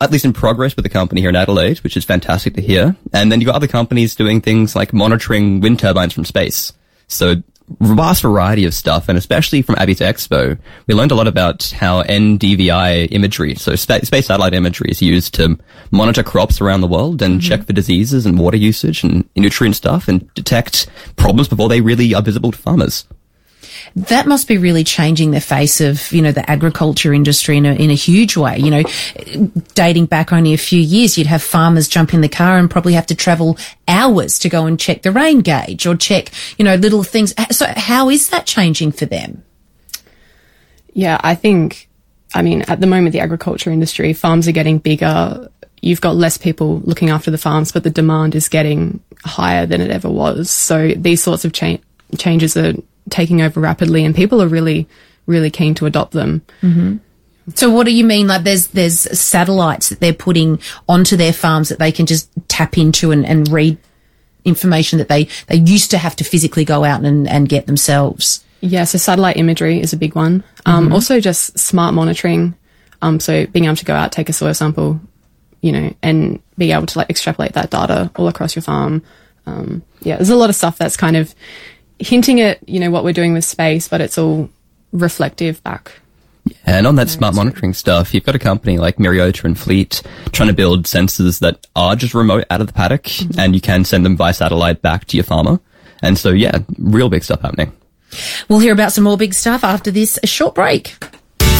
at 0.00 0.10
least 0.10 0.24
in 0.24 0.32
progress 0.32 0.74
with 0.74 0.82
the 0.82 0.88
company 0.88 1.20
here 1.20 1.30
in 1.30 1.36
Adelaide, 1.36 1.78
which 1.78 1.96
is 1.96 2.04
fantastic 2.04 2.54
to 2.54 2.60
hear. 2.60 2.96
And 3.12 3.30
then 3.30 3.40
you've 3.40 3.46
got 3.46 3.54
other 3.54 3.68
companies 3.68 4.16
doing 4.16 4.40
things 4.40 4.74
like 4.74 4.92
monitoring 4.92 5.60
wind 5.60 5.78
turbines 5.78 6.12
from 6.12 6.24
space. 6.24 6.72
So 7.06 7.36
vast 7.80 8.22
variety 8.22 8.64
of 8.64 8.74
stuff, 8.74 9.08
and 9.08 9.18
especially 9.18 9.62
from 9.62 9.76
Abby's 9.76 10.00
Expo, 10.00 10.58
we 10.86 10.94
learned 10.94 11.12
a 11.12 11.14
lot 11.14 11.26
about 11.26 11.70
how 11.70 12.02
NDVI 12.02 13.08
imagery, 13.10 13.54
so 13.54 13.76
spa- 13.76 14.00
space 14.00 14.26
satellite 14.26 14.54
imagery, 14.54 14.90
is 14.90 15.02
used 15.02 15.34
to 15.34 15.58
monitor 15.90 16.22
crops 16.22 16.60
around 16.60 16.80
the 16.80 16.86
world 16.86 17.22
and 17.22 17.40
mm-hmm. 17.40 17.48
check 17.48 17.66
for 17.66 17.72
diseases 17.72 18.26
and 18.26 18.38
water 18.38 18.56
usage 18.56 19.02
and 19.04 19.28
nutrient 19.36 19.76
stuff 19.76 20.08
and 20.08 20.32
detect 20.34 20.88
problems 21.16 21.48
before 21.48 21.68
they 21.68 21.80
really 21.80 22.14
are 22.14 22.22
visible 22.22 22.52
to 22.52 22.58
farmers. 22.58 23.06
That 23.96 24.26
must 24.26 24.48
be 24.48 24.58
really 24.58 24.84
changing 24.84 25.30
the 25.30 25.40
face 25.40 25.80
of 25.80 26.10
you 26.12 26.22
know 26.22 26.32
the 26.32 26.48
agriculture 26.50 27.12
industry 27.12 27.56
in 27.56 27.66
a, 27.66 27.74
in 27.74 27.90
a 27.90 27.94
huge 27.94 28.36
way. 28.36 28.58
You 28.58 28.70
know, 28.70 28.82
dating 29.74 30.06
back 30.06 30.32
only 30.32 30.52
a 30.54 30.58
few 30.58 30.80
years, 30.80 31.16
you'd 31.16 31.26
have 31.26 31.42
farmers 31.42 31.88
jump 31.88 32.14
in 32.14 32.20
the 32.20 32.28
car 32.28 32.58
and 32.58 32.70
probably 32.70 32.94
have 32.94 33.06
to 33.06 33.14
travel 33.14 33.58
hours 33.88 34.38
to 34.40 34.48
go 34.48 34.66
and 34.66 34.78
check 34.78 35.02
the 35.02 35.12
rain 35.12 35.40
gauge 35.40 35.86
or 35.86 35.96
check 35.96 36.30
you 36.58 36.64
know 36.64 36.74
little 36.76 37.02
things. 37.02 37.34
So 37.50 37.66
how 37.76 38.08
is 38.08 38.30
that 38.30 38.46
changing 38.46 38.92
for 38.92 39.06
them? 39.06 39.44
Yeah, 40.94 41.18
I 41.22 41.34
think, 41.34 41.88
I 42.34 42.42
mean, 42.42 42.62
at 42.62 42.80
the 42.80 42.86
moment, 42.86 43.12
the 43.12 43.20
agriculture 43.20 43.70
industry, 43.70 44.12
farms 44.12 44.46
are 44.46 44.52
getting 44.52 44.78
bigger. 44.78 45.48
You've 45.80 46.00
got 46.00 46.16
less 46.16 46.36
people 46.38 46.80
looking 46.80 47.10
after 47.10 47.30
the 47.30 47.38
farms, 47.38 47.72
but 47.72 47.82
the 47.82 47.90
demand 47.90 48.34
is 48.34 48.48
getting 48.48 49.00
higher 49.24 49.66
than 49.66 49.80
it 49.80 49.90
ever 49.90 50.10
was. 50.10 50.50
So 50.50 50.88
these 50.88 51.22
sorts 51.22 51.44
of 51.44 51.52
cha- 51.52 51.78
changes 52.18 52.56
are 52.56 52.74
taking 53.10 53.42
over 53.42 53.60
rapidly, 53.60 54.04
and 54.04 54.14
people 54.14 54.42
are 54.42 54.48
really, 54.48 54.86
really 55.26 55.50
keen 55.50 55.74
to 55.74 55.86
adopt 55.86 56.12
them. 56.12 56.42
So 57.54 57.70
what 57.70 57.86
do 57.86 57.92
you 57.92 58.04
mean? 58.04 58.28
Like 58.28 58.44
there's 58.44 58.68
there's 58.68 59.00
satellites 59.18 59.88
that 59.88 60.00
they're 60.00 60.12
putting 60.12 60.60
onto 60.88 61.16
their 61.16 61.32
farms 61.32 61.68
that 61.70 61.78
they 61.78 61.90
can 61.90 62.06
just 62.06 62.30
tap 62.48 62.78
into 62.78 63.10
and, 63.10 63.26
and 63.26 63.48
read 63.48 63.78
information 64.44 64.98
that 64.98 65.08
they, 65.08 65.28
they 65.46 65.56
used 65.56 65.90
to 65.90 65.98
have 65.98 66.16
to 66.16 66.24
physically 66.24 66.64
go 66.64 66.84
out 66.84 67.04
and, 67.04 67.28
and 67.28 67.48
get 67.48 67.66
themselves. 67.66 68.44
Yeah, 68.60 68.84
so 68.84 68.98
satellite 68.98 69.36
imagery 69.36 69.80
is 69.80 69.92
a 69.92 69.96
big 69.96 70.14
one. 70.14 70.44
Um, 70.66 70.92
Also, 70.92 71.20
just 71.20 71.58
smart 71.58 71.94
monitoring. 71.94 72.54
Um, 73.02 73.18
so 73.18 73.46
being 73.46 73.64
able 73.64 73.76
to 73.76 73.84
go 73.84 73.94
out, 73.94 74.12
take 74.12 74.28
a 74.28 74.32
soil 74.32 74.54
sample, 74.54 75.00
you 75.60 75.72
know, 75.72 75.94
and 76.02 76.40
be 76.56 76.70
able 76.70 76.86
to 76.86 76.98
like 76.98 77.10
extrapolate 77.10 77.54
that 77.54 77.70
data 77.70 78.10
all 78.16 78.28
across 78.28 78.54
your 78.54 78.62
farm. 78.62 79.02
Um, 79.46 79.82
yeah, 80.00 80.16
there's 80.16 80.30
a 80.30 80.36
lot 80.36 80.50
of 80.50 80.56
stuff 80.56 80.78
that's 80.78 80.96
kind 80.96 81.16
of 81.16 81.34
hinting 82.02 82.40
at 82.40 82.66
you 82.68 82.80
know 82.80 82.90
what 82.90 83.04
we're 83.04 83.12
doing 83.12 83.32
with 83.32 83.44
space, 83.44 83.88
but 83.88 84.00
it's 84.00 84.18
all 84.18 84.50
reflective 84.92 85.62
back. 85.62 85.92
And 86.66 86.86
on 86.86 86.96
that 86.96 87.08
smart 87.08 87.34
monitoring 87.34 87.72
stuff, 87.72 88.12
you've 88.12 88.24
got 88.24 88.34
a 88.34 88.38
company 88.38 88.78
like 88.78 88.96
Myriota 88.96 89.44
and 89.44 89.58
Fleet 89.58 90.02
trying 90.32 90.48
to 90.48 90.54
build 90.54 90.86
sensors 90.86 91.38
that 91.38 91.66
are 91.76 91.94
just 91.94 92.14
remote 92.14 92.44
out 92.50 92.60
of 92.60 92.66
the 92.66 92.72
paddock 92.72 93.04
mm-hmm. 93.04 93.38
and 93.38 93.54
you 93.54 93.60
can 93.60 93.84
send 93.84 94.04
them 94.04 94.16
via 94.16 94.34
satellite 94.34 94.82
back 94.82 95.04
to 95.06 95.16
your 95.16 95.24
farmer. 95.24 95.60
And 96.02 96.18
so, 96.18 96.30
yeah, 96.30 96.58
real 96.78 97.08
big 97.08 97.22
stuff 97.22 97.42
happening. 97.42 97.72
We'll 98.48 98.58
hear 98.58 98.72
about 98.72 98.92
some 98.92 99.04
more 99.04 99.16
big 99.16 99.34
stuff 99.34 99.62
after 99.62 99.90
this 99.90 100.18
short 100.24 100.54
break. 100.54 100.96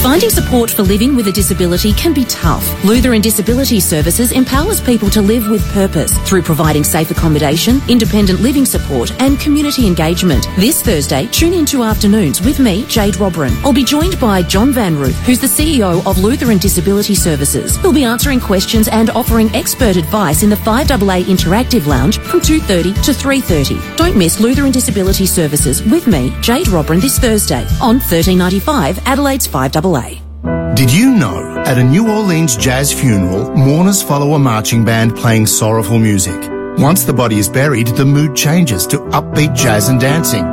Finding 0.03 0.31
support 0.31 0.69
for 0.69 0.83
living 0.83 1.15
with 1.15 1.29
a 1.29 1.33
disability 1.33 1.93
can 1.93 2.13
be 2.13 2.25
tough. 2.25 2.85
Lutheran 2.85 3.21
Disability 3.21 3.79
Services 3.79 4.33
empowers 4.33 4.81
people 4.81 5.09
to 5.09 5.23
live 5.23 5.49
with 5.49 5.65
purpose 5.73 6.19
through 6.29 6.43
providing 6.43 6.83
safe 6.83 7.13
accommodation, 7.13 7.81
independent 7.89 8.41
living 8.41 8.67
support, 8.67 9.13
and 9.23 9.39
community 9.39 9.87
engagement. 9.87 10.45
This 10.57 10.83
Thursday, 10.83 11.29
tune 11.29 11.53
into 11.55 11.85
Afternoons 11.85 12.43
with 12.43 12.59
me, 12.59 12.85
Jade 12.87 13.15
Robran. 13.15 13.53
I'll 13.63 13.73
be 13.73 13.85
joined 13.85 14.19
by 14.19 14.43
John 14.43 14.73
Van 14.73 14.97
Ruth, 14.97 15.17
who's 15.21 15.39
the 15.39 15.47
CEO 15.47 16.05
of 16.05 16.19
Lutheran 16.19 16.59
Disability 16.59 17.15
Services. 17.15 17.77
He'll 17.77 17.93
be 17.93 18.03
answering 18.03 18.41
questions 18.41 18.89
and 18.89 19.09
offering 19.11 19.55
expert 19.55 19.95
advice 19.95 20.43
in 20.43 20.51
the 20.51 20.57
5AA 20.57 21.23
Interactive 21.27 21.87
Lounge 21.87 22.19
from 22.19 22.41
2.30 22.41 23.05
to 23.05 23.13
3.30. 23.13 23.97
Don't 23.97 24.19
miss 24.19 24.41
Lutheran 24.41 24.73
Disability 24.73 25.27
Services 25.27 25.81
with 25.85 26.09
me, 26.09 26.35
Jade 26.41 26.67
Robran, 26.67 27.01
this 27.01 27.21
Thursday 27.21 27.65
on 27.81 28.01
1395 28.01 28.99
Adelaide's 29.07 29.47
5AA. 29.47 29.92
Did 29.93 30.89
you 30.91 31.13
know 31.15 31.63
at 31.67 31.77
a 31.77 31.85
New 31.85 32.09
Orleans 32.11 32.57
jazz 32.57 32.91
funeral, 32.91 33.55
mourners 33.55 34.03
follow 34.03 34.33
a 34.33 34.39
marching 34.39 34.87
band 34.87 35.15
playing 35.15 35.47
sorrowful 35.47 35.99
music? 35.99 36.49
Once 36.79 37.05
the 37.05 37.13
body 37.13 37.37
is 37.39 37.47
buried, 37.47 37.89
the 37.89 38.07
mood 38.07 38.35
changes 38.35 38.87
to 38.87 39.01
upbeat 39.11 39.55
jazz 39.55 39.91
and 39.91 40.01
dancing. 40.01 40.45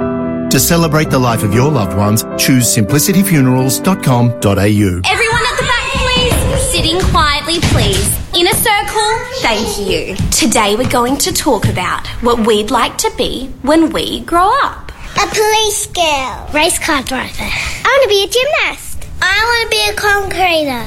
To 0.50 0.60
celebrate 0.60 1.10
the 1.10 1.20
life 1.20 1.42
of 1.44 1.54
your 1.54 1.72
loved 1.72 1.96
ones, 1.96 2.26
choose 2.38 2.66
simplicityfunerals.com.au. 2.76 4.50
Everyone 4.50 5.46
at 5.48 5.58
the 5.58 5.64
back, 5.64 5.90
please. 5.94 6.34
Sitting 6.74 7.00
quietly, 7.00 7.62
please. 7.72 8.14
In 8.38 8.46
a 8.46 8.54
circle. 8.54 9.20
Thank 9.40 9.80
you. 9.88 10.18
Today 10.32 10.76
we're 10.76 10.90
going 10.90 11.16
to 11.18 11.32
talk 11.32 11.66
about 11.70 12.06
what 12.22 12.46
we'd 12.46 12.72
like 12.72 12.98
to 12.98 13.10
be 13.18 13.48
when 13.62 13.92
we 13.94 14.20
grow 14.22 14.52
up. 14.66 14.92
A 15.16 15.28
police 15.28 15.86
girl. 15.88 16.50
Race 16.54 16.78
car 16.78 17.02
driver. 17.04 17.42
I 17.42 17.84
want 17.86 18.04
to 18.04 18.10
be 18.10 18.24
a 18.26 18.28
gymnast. 18.28 18.89
I 19.22 19.38
want 19.50 19.62
to 19.66 19.70
be 19.78 19.84
a 19.90 19.94
concreter. 19.96 20.84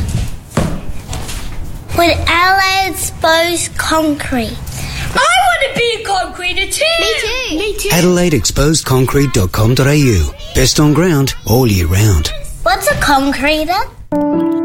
With 1.98 2.16
Adelaide 2.28 2.90
exposed 2.92 3.76
concrete. 3.76 4.56
I 5.14 5.28
want 5.46 5.60
to 5.68 5.72
be 5.78 5.88
a 6.00 6.02
concreter 6.06 6.66
too. 6.70 6.96
Me 7.00 7.10
too. 7.20 7.58
Me 7.58 7.76
too. 7.76 7.88
AdelaideExposedConcrete.com.au. 7.90 10.54
Best 10.54 10.80
on 10.80 10.92
ground 10.94 11.34
all 11.46 11.66
year 11.66 11.86
round. 11.86 12.32
What's 12.62 12.88
a 12.90 12.94
concreter? 13.00 13.76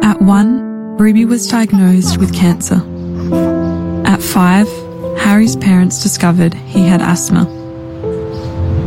At 0.04 0.22
one, 0.22 0.96
Ruby 0.98 1.26
was 1.26 1.48
diagnosed 1.48 2.18
with 2.18 2.34
cancer. 2.34 2.82
At 4.06 4.22
five, 4.22 4.68
Harry's 5.20 5.56
parents 5.58 6.02
discovered 6.02 6.54
he 6.54 6.88
had 6.88 7.02
asthma. 7.02 7.46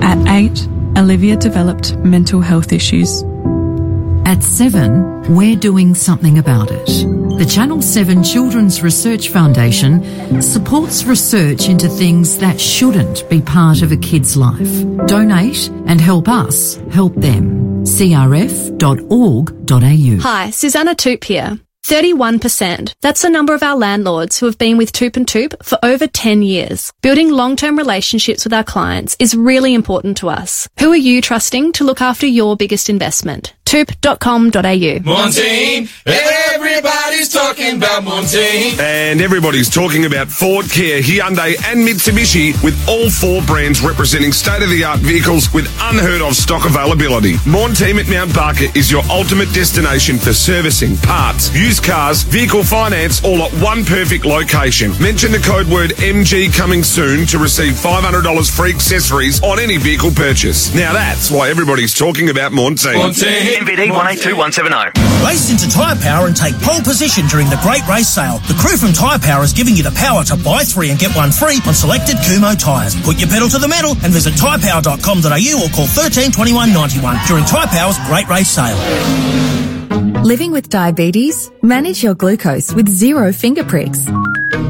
At 0.02 0.18
eight, 0.28 0.66
Olivia 0.96 1.36
developed 1.36 1.94
mental 1.98 2.40
health 2.40 2.72
issues. 2.72 3.22
At 4.30 4.44
seven, 4.44 5.34
we're 5.34 5.56
doing 5.56 5.92
something 5.92 6.38
about 6.38 6.70
it. 6.70 6.86
The 6.86 7.44
Channel 7.44 7.82
7 7.82 8.22
Children's 8.22 8.80
Research 8.80 9.28
Foundation 9.28 10.40
supports 10.40 11.02
research 11.02 11.68
into 11.68 11.88
things 11.88 12.38
that 12.38 12.60
shouldn't 12.60 13.28
be 13.28 13.40
part 13.40 13.82
of 13.82 13.90
a 13.90 13.96
kid's 13.96 14.36
life. 14.36 14.84
Donate 15.08 15.68
and 15.86 16.00
help 16.00 16.28
us 16.28 16.76
help 16.92 17.16
them. 17.16 17.82
crf.org.au. 17.82 18.68
Hi, 20.22 20.50
Susanna 20.50 20.94
Toop 20.94 21.24
here. 21.24 21.58
31%. 21.90 22.92
That's 23.00 23.22
the 23.22 23.28
number 23.28 23.52
of 23.52 23.64
our 23.64 23.76
landlords 23.76 24.38
who 24.38 24.46
have 24.46 24.58
been 24.58 24.76
with 24.76 24.92
Toop 24.92 25.16
and 25.16 25.26
Toop 25.26 25.60
for 25.64 25.76
over 25.82 26.06
10 26.06 26.40
years. 26.40 26.92
Building 27.02 27.32
long-term 27.32 27.76
relationships 27.76 28.44
with 28.44 28.52
our 28.52 28.62
clients 28.62 29.16
is 29.18 29.34
really 29.34 29.74
important 29.74 30.18
to 30.18 30.28
us. 30.28 30.68
Who 30.78 30.92
are 30.92 30.96
you 30.96 31.20
trusting 31.20 31.72
to 31.72 31.84
look 31.84 32.00
after 32.00 32.28
your 32.28 32.56
biggest 32.56 32.88
investment? 32.88 33.54
Toop.com.au. 33.70 34.98
Montine, 35.04 35.88
everybody's 36.04 37.32
talking 37.32 37.76
about 37.76 38.02
Montine. 38.02 38.74
And 38.80 39.20
everybody's 39.20 39.70
talking 39.70 40.06
about 40.06 40.26
Ford, 40.26 40.66
Kia, 40.68 41.00
Hyundai 41.00 41.54
and 41.70 41.86
Mitsubishi 41.86 42.60
with 42.64 42.74
all 42.88 43.08
four 43.08 43.42
brands 43.42 43.80
representing 43.80 44.32
state-of-the-art 44.32 44.98
vehicles 45.00 45.54
with 45.54 45.66
unheard 45.82 46.20
of 46.20 46.34
stock 46.34 46.66
availability. 46.66 47.36
Montine 47.46 48.00
at 48.00 48.08
Mount 48.08 48.34
Barker 48.34 48.66
is 48.74 48.90
your 48.90 49.04
ultimate 49.08 49.52
destination 49.54 50.18
for 50.18 50.32
servicing, 50.32 50.96
parts, 50.96 51.54
used 51.54 51.79
cars, 51.82 52.22
vehicle 52.22 52.62
finance, 52.62 53.22
all 53.24 53.42
at 53.42 53.52
one 53.62 53.84
perfect 53.84 54.24
location. 54.24 54.92
Mention 55.00 55.32
the 55.32 55.38
code 55.38 55.66
word 55.66 55.90
MG 55.98 56.52
coming 56.52 56.82
soon 56.82 57.26
to 57.26 57.38
receive 57.38 57.74
$500 57.74 58.22
free 58.50 58.70
accessories 58.72 59.42
on 59.42 59.58
any 59.58 59.76
vehicle 59.76 60.10
purchase. 60.10 60.74
Now 60.74 60.92
that's 60.92 61.30
why 61.30 61.50
everybody's 61.50 61.94
talking 61.94 62.30
about 62.30 62.52
Montine. 62.52 62.98
Montine. 62.98 63.60
MVD 63.64 63.90
182170. 63.92 65.26
Race 65.26 65.50
into 65.50 65.68
Tyre 65.68 65.96
Power 65.96 66.26
and 66.26 66.36
take 66.36 66.54
pole 66.60 66.80
position 66.80 67.26
during 67.26 67.48
the 67.48 67.58
Great 67.62 67.86
Race 67.88 68.08
Sale. 68.08 68.38
The 68.48 68.56
crew 68.58 68.76
from 68.76 68.92
Tyre 68.92 69.18
Power 69.18 69.44
is 69.44 69.52
giving 69.52 69.76
you 69.76 69.82
the 69.82 69.94
power 69.96 70.24
to 70.24 70.36
buy 70.36 70.64
three 70.64 70.90
and 70.90 70.98
get 70.98 71.14
one 71.16 71.30
free 71.32 71.58
on 71.66 71.74
selected 71.74 72.16
Kumho 72.24 72.56
tyres. 72.58 72.94
Put 73.02 73.18
your 73.20 73.28
pedal 73.28 73.48
to 73.50 73.58
the 73.58 73.68
metal 73.68 73.92
and 74.02 74.12
visit 74.12 74.34
tyrepower.com.au 74.34 75.54
or 75.64 75.68
call 75.70 75.86
13 75.86 76.32
21 76.32 76.72
91 76.72 77.16
during 77.26 77.44
Tyre 77.44 77.66
Power's 77.68 77.98
Great 78.06 78.28
Race 78.28 78.48
Sale. 78.48 79.69
Living 79.90 80.52
with 80.52 80.68
diabetes? 80.68 81.50
Manage 81.62 82.02
your 82.02 82.14
glucose 82.14 82.72
with 82.72 82.88
zero 82.88 83.32
finger 83.32 83.64
pricks. 83.64 84.06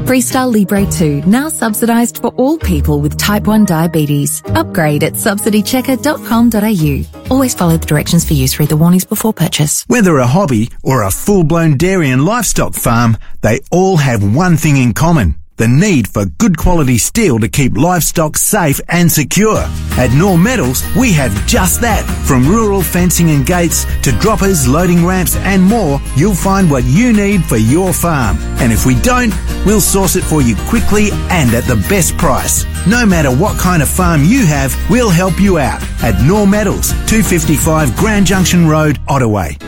Freestyle 0.07 0.51
Libre 0.53 0.89
2 0.89 1.23
now 1.27 1.49
subsidised 1.49 2.17
for 2.17 2.29
all 2.35 2.57
people 2.57 3.01
with 3.01 3.17
type 3.17 3.47
1 3.47 3.65
diabetes. 3.65 4.41
Upgrade 4.47 5.03
at 5.03 5.13
subsidychecker.com.au. 5.13 7.33
Always 7.33 7.53
follow 7.53 7.77
the 7.77 7.85
directions 7.85 8.25
for 8.25 8.33
use. 8.33 8.59
Read 8.59 8.69
the 8.69 8.77
warnings 8.77 9.05
before 9.05 9.33
purchase. 9.33 9.83
Whether 9.87 10.17
a 10.17 10.27
hobby 10.27 10.69
or 10.83 11.03
a 11.03 11.11
full-blown 11.11 11.77
dairy 11.77 12.09
and 12.09 12.25
livestock 12.25 12.73
farm, 12.73 13.17
they 13.41 13.59
all 13.71 13.97
have 13.97 14.35
one 14.35 14.57
thing 14.57 14.77
in 14.77 14.93
common 14.93 15.35
the 15.61 15.67
need 15.67 16.07
for 16.07 16.25
good 16.25 16.57
quality 16.57 16.97
steel 16.97 17.37
to 17.37 17.47
keep 17.47 17.77
livestock 17.77 18.35
safe 18.35 18.81
and 18.89 19.11
secure. 19.11 19.59
At 19.91 20.09
Nor 20.11 20.35
Metals, 20.35 20.83
we 20.95 21.11
have 21.13 21.31
just 21.45 21.81
that. 21.81 22.03
From 22.25 22.47
rural 22.47 22.81
fencing 22.81 23.29
and 23.29 23.45
gates 23.45 23.85
to 24.01 24.11
droppers, 24.13 24.67
loading 24.67 25.05
ramps 25.05 25.35
and 25.35 25.61
more, 25.61 26.01
you'll 26.15 26.33
find 26.33 26.71
what 26.71 26.83
you 26.85 27.13
need 27.13 27.45
for 27.45 27.57
your 27.57 27.93
farm. 27.93 28.37
And 28.57 28.73
if 28.73 28.87
we 28.87 28.99
don't, 29.01 29.35
we'll 29.63 29.81
source 29.81 30.15
it 30.15 30.23
for 30.23 30.41
you 30.41 30.55
quickly 30.67 31.09
and 31.29 31.53
at 31.53 31.65
the 31.65 31.75
best 31.87 32.17
price. 32.17 32.65
No 32.87 33.05
matter 33.05 33.29
what 33.29 33.59
kind 33.59 33.83
of 33.83 33.87
farm 33.87 34.23
you 34.23 34.47
have, 34.47 34.75
we'll 34.89 35.11
help 35.11 35.39
you 35.39 35.59
out. 35.59 35.83
At 36.01 36.25
Nor 36.25 36.47
Metals, 36.47 36.89
255 37.05 37.95
Grand 37.95 38.25
Junction 38.25 38.67
Road, 38.67 38.97
Ottoway. 39.07 39.59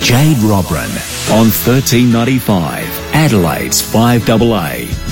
Jade 0.00 0.36
Robran 0.36 0.88
on 1.32 1.50
1395, 1.50 2.86
Adelaide's 3.14 3.82
5AA. 3.82 5.07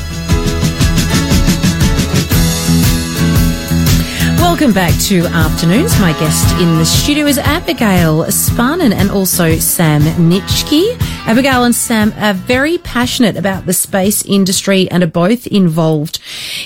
Welcome 4.57 4.73
back 4.73 4.99
to 5.03 5.27
Afternoons. 5.27 6.01
My 6.01 6.13
guest 6.19 6.59
in 6.59 6.79
the 6.79 6.87
studio 6.87 7.27
is 7.27 7.37
Abigail 7.37 8.25
Sparnan 8.25 8.95
and 8.95 9.11
also 9.11 9.59
Sam 9.59 10.01
Nitschke. 10.01 10.97
Abigail 11.27 11.65
and 11.65 11.75
Sam 11.75 12.15
are 12.17 12.33
very 12.33 12.79
passionate 12.79 13.37
about 13.37 13.67
the 13.67 13.75
space 13.75 14.25
industry 14.25 14.91
and 14.91 15.03
are 15.03 15.09
both 15.09 15.47
involved 15.47 16.21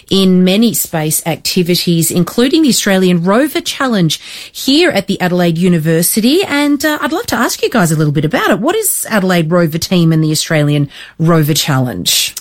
in 0.09 0.45
many 0.45 0.73
space 0.73 1.27
activities, 1.27 2.13
including 2.13 2.63
the 2.63 2.69
Australian 2.69 3.25
Rover 3.25 3.61
Challenge 3.61 4.21
here 4.53 4.91
at 4.91 5.09
the 5.09 5.21
Adelaide 5.21 5.59
University. 5.59 6.45
And 6.45 6.85
uh, 6.85 6.99
I'd 7.01 7.11
love 7.11 7.27
to 7.27 7.37
ask 7.37 7.61
you 7.61 7.71
guys 7.71 7.91
a 7.91 7.97
little 7.97 8.13
bit 8.13 8.25
about 8.25 8.51
it. 8.51 8.61
What 8.61 8.77
is 8.77 9.05
Adelaide 9.11 9.51
Rover 9.51 9.79
Team 9.79 10.13
and 10.13 10.23
the 10.23 10.31
Australian 10.31 10.89
Rover 11.19 11.55
Challenge? 11.55 12.37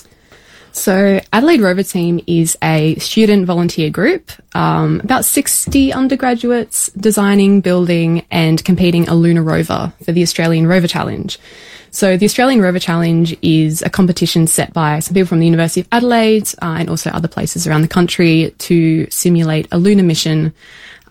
So, 0.72 1.20
Adelaide 1.32 1.60
Rover 1.60 1.82
Team 1.82 2.20
is 2.26 2.56
a 2.62 2.94
student 2.96 3.46
volunteer 3.46 3.90
group, 3.90 4.30
um, 4.54 5.00
about 5.00 5.24
60 5.24 5.92
undergraduates 5.92 6.90
designing, 6.92 7.60
building, 7.60 8.24
and 8.30 8.64
competing 8.64 9.08
a 9.08 9.14
lunar 9.14 9.42
rover 9.42 9.92
for 10.04 10.12
the 10.12 10.22
Australian 10.22 10.66
Rover 10.66 10.86
Challenge. 10.86 11.38
So, 11.90 12.16
the 12.16 12.24
Australian 12.24 12.62
Rover 12.62 12.78
Challenge 12.78 13.36
is 13.42 13.82
a 13.82 13.90
competition 13.90 14.46
set 14.46 14.72
by 14.72 15.00
some 15.00 15.14
people 15.14 15.26
from 15.26 15.40
the 15.40 15.46
University 15.46 15.80
of 15.80 15.88
Adelaide 15.90 16.48
uh, 16.62 16.76
and 16.78 16.88
also 16.88 17.10
other 17.10 17.28
places 17.28 17.66
around 17.66 17.82
the 17.82 17.88
country 17.88 18.54
to 18.58 19.10
simulate 19.10 19.66
a 19.72 19.78
lunar 19.78 20.04
mission. 20.04 20.52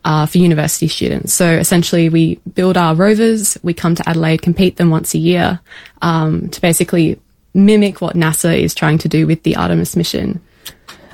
Uh, 0.06 0.25
for 0.25 0.38
university 0.38 0.88
students. 0.88 1.34
So 1.34 1.46
essentially, 1.46 2.08
we 2.08 2.36
build 2.54 2.78
our 2.78 2.96
rovers, 2.96 3.58
we 3.63 3.74
come 3.74 3.96
to 3.96 4.10
Adelaide, 4.10 4.42
compete 4.42 4.78
them 4.78 4.92
once 4.92 5.13
a 5.13 5.18
year 5.18 5.60
um, 6.01 6.48
to 6.51 6.62
basically 6.62 7.20
mimic 7.66 8.01
what 8.01 8.16
NASA 8.16 8.58
is 8.58 8.74
trying 8.74 8.98
to 9.00 9.08
do 9.08 9.28
with 9.28 9.44
the 9.44 9.56
Artemis 9.56 9.96
mission. 9.96 10.42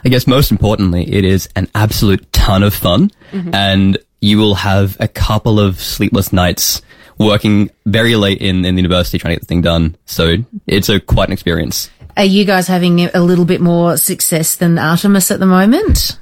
I 0.04 0.10
guess 0.10 0.28
most 0.28 0.52
importantly, 0.52 1.12
it 1.12 1.26
is 1.26 1.50
an 1.56 1.68
absolute 1.74 2.32
ton 2.32 2.64
of 2.64 2.74
fun 2.74 3.10
mm-hmm. 3.32 3.54
and 3.54 3.98
you 4.22 4.38
will 4.38 4.56
have 4.56 4.98
a 5.00 5.08
couple 5.08 5.60
of 5.60 5.80
sleepless 5.80 6.32
nights 6.32 6.82
working 7.18 7.70
very 7.86 8.16
late 8.16 8.40
in, 8.42 8.66
in 8.66 8.76
the 8.76 8.82
university 8.82 9.18
trying 9.18 9.32
to 9.32 9.36
get 9.36 9.42
the 9.42 9.48
thing 9.48 9.62
done. 9.62 9.96
So 10.06 10.38
it's 10.68 10.90
a 10.90 11.00
quite 11.00 11.30
an 11.30 11.34
experience. 11.34 11.90
Are 12.18 12.24
you 12.24 12.46
guys 12.46 12.68
having 12.68 13.02
a 13.02 13.20
little 13.20 13.46
bit 13.46 13.62
more 13.62 13.98
success 13.98 14.56
than 14.56 14.78
Artemis 14.78 15.32
at 15.32 15.40
the 15.40 15.46
moment? 15.46 16.18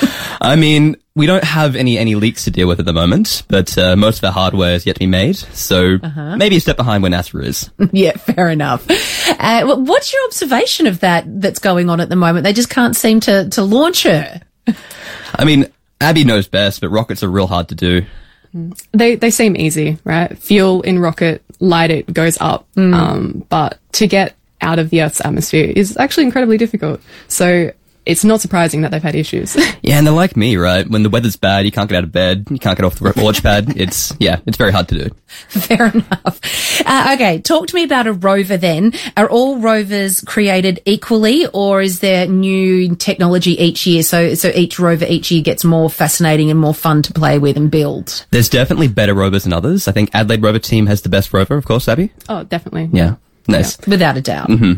I 0.40 0.56
mean, 0.56 0.96
we 1.14 1.26
don't 1.26 1.44
have 1.44 1.76
any 1.76 1.98
any 1.98 2.14
leaks 2.14 2.44
to 2.44 2.50
deal 2.50 2.66
with 2.68 2.80
at 2.80 2.86
the 2.86 2.92
moment, 2.92 3.42
but 3.48 3.76
uh, 3.78 3.94
most 3.96 4.18
of 4.18 4.24
our 4.24 4.32
hardware 4.32 4.74
is 4.74 4.86
yet 4.86 4.94
to 4.96 5.00
be 5.00 5.06
made, 5.06 5.36
so 5.36 5.98
Uh-huh. 6.02 6.36
maybe 6.36 6.56
a 6.56 6.60
step 6.60 6.76
behind 6.76 7.02
where 7.02 7.12
NASA 7.12 7.44
is. 7.44 7.70
yeah, 7.92 8.12
fair 8.12 8.48
enough. 8.48 8.86
Uh, 9.38 9.76
what's 9.76 10.12
your 10.12 10.24
observation 10.26 10.86
of 10.86 11.00
that 11.00 11.24
that's 11.40 11.58
going 11.58 11.90
on 11.90 12.00
at 12.00 12.08
the 12.08 12.16
moment? 12.16 12.44
They 12.44 12.52
just 12.52 12.70
can't 12.70 12.96
seem 12.96 13.20
to, 13.20 13.48
to 13.50 13.62
launch 13.62 14.04
her. 14.04 14.40
I 15.34 15.44
mean, 15.44 15.70
Abby 16.00 16.24
knows 16.24 16.48
best, 16.48 16.80
but 16.80 16.88
rockets 16.88 17.22
are 17.22 17.30
real 17.30 17.46
hard 17.46 17.68
to 17.68 17.74
do. 17.74 18.04
They 18.92 19.14
they 19.16 19.30
seem 19.30 19.56
easy, 19.56 19.98
right? 20.04 20.36
Fuel 20.38 20.82
in 20.82 20.98
rocket, 20.98 21.42
light 21.58 21.90
it 21.90 22.12
goes 22.12 22.36
up, 22.40 22.66
Mm. 22.76 22.94
um, 22.94 23.46
but 23.48 23.78
to 23.92 24.06
get 24.06 24.34
out 24.60 24.78
of 24.78 24.90
the 24.90 25.02
Earth's 25.02 25.20
atmosphere 25.24 25.72
is 25.74 25.96
actually 25.96 26.24
incredibly 26.24 26.58
difficult. 26.58 27.00
So 27.28 27.72
it's 28.04 28.24
not 28.24 28.40
surprising 28.40 28.80
that 28.82 28.90
they've 28.90 29.02
had 29.02 29.14
issues. 29.14 29.56
Yeah, 29.84 29.98
and 29.98 30.06
they're 30.06 30.14
like 30.14 30.36
me, 30.36 30.56
right? 30.56 30.88
When 30.88 31.02
the 31.02 31.10
weather's 31.10 31.34
bad, 31.34 31.64
you 31.64 31.72
can't 31.72 31.90
get 31.90 31.98
out 31.98 32.04
of 32.04 32.12
bed, 32.12 32.46
you 32.50 32.58
can't 32.60 32.78
get 32.78 32.84
off 32.84 33.00
the 33.00 33.12
launch 33.20 33.42
pad. 33.42 33.72
It's 33.76 34.14
yeah, 34.20 34.38
it's 34.46 34.56
very 34.56 34.70
hard 34.70 34.86
to 34.90 35.08
do. 35.08 35.14
Fair 35.48 35.86
enough. 35.86 36.40
Uh, 36.86 37.10
okay, 37.14 37.40
talk 37.40 37.66
to 37.66 37.74
me 37.74 37.82
about 37.82 38.06
a 38.06 38.12
rover 38.12 38.56
then. 38.56 38.92
Are 39.16 39.28
all 39.28 39.58
rovers 39.58 40.20
created 40.20 40.80
equally 40.86 41.46
or 41.52 41.82
is 41.82 41.98
there 41.98 42.28
new 42.28 42.94
technology 42.94 43.60
each 43.60 43.84
year? 43.88 44.04
So, 44.04 44.34
so 44.34 44.52
each 44.54 44.78
rover 44.78 45.04
each 45.08 45.32
year 45.32 45.42
gets 45.42 45.64
more 45.64 45.90
fascinating 45.90 46.48
and 46.48 46.60
more 46.60 46.74
fun 46.74 47.02
to 47.02 47.12
play 47.12 47.40
with 47.40 47.56
and 47.56 47.68
build. 47.68 48.24
There's 48.30 48.48
definitely 48.48 48.86
better 48.88 49.14
rovers 49.14 49.42
than 49.42 49.52
others. 49.52 49.88
I 49.88 49.92
think 49.92 50.10
Adelaide 50.14 50.42
Rover 50.44 50.60
Team 50.60 50.86
has 50.86 51.02
the 51.02 51.08
best 51.08 51.32
rover, 51.32 51.56
of 51.56 51.64
course, 51.64 51.88
Abby. 51.88 52.12
oh, 52.28 52.44
definitely. 52.44 52.88
Yeah, 52.92 53.16
nice. 53.48 53.78
Without 53.86 54.16
a 54.16 54.20
doubt. 54.20 54.50
hmm 54.50 54.74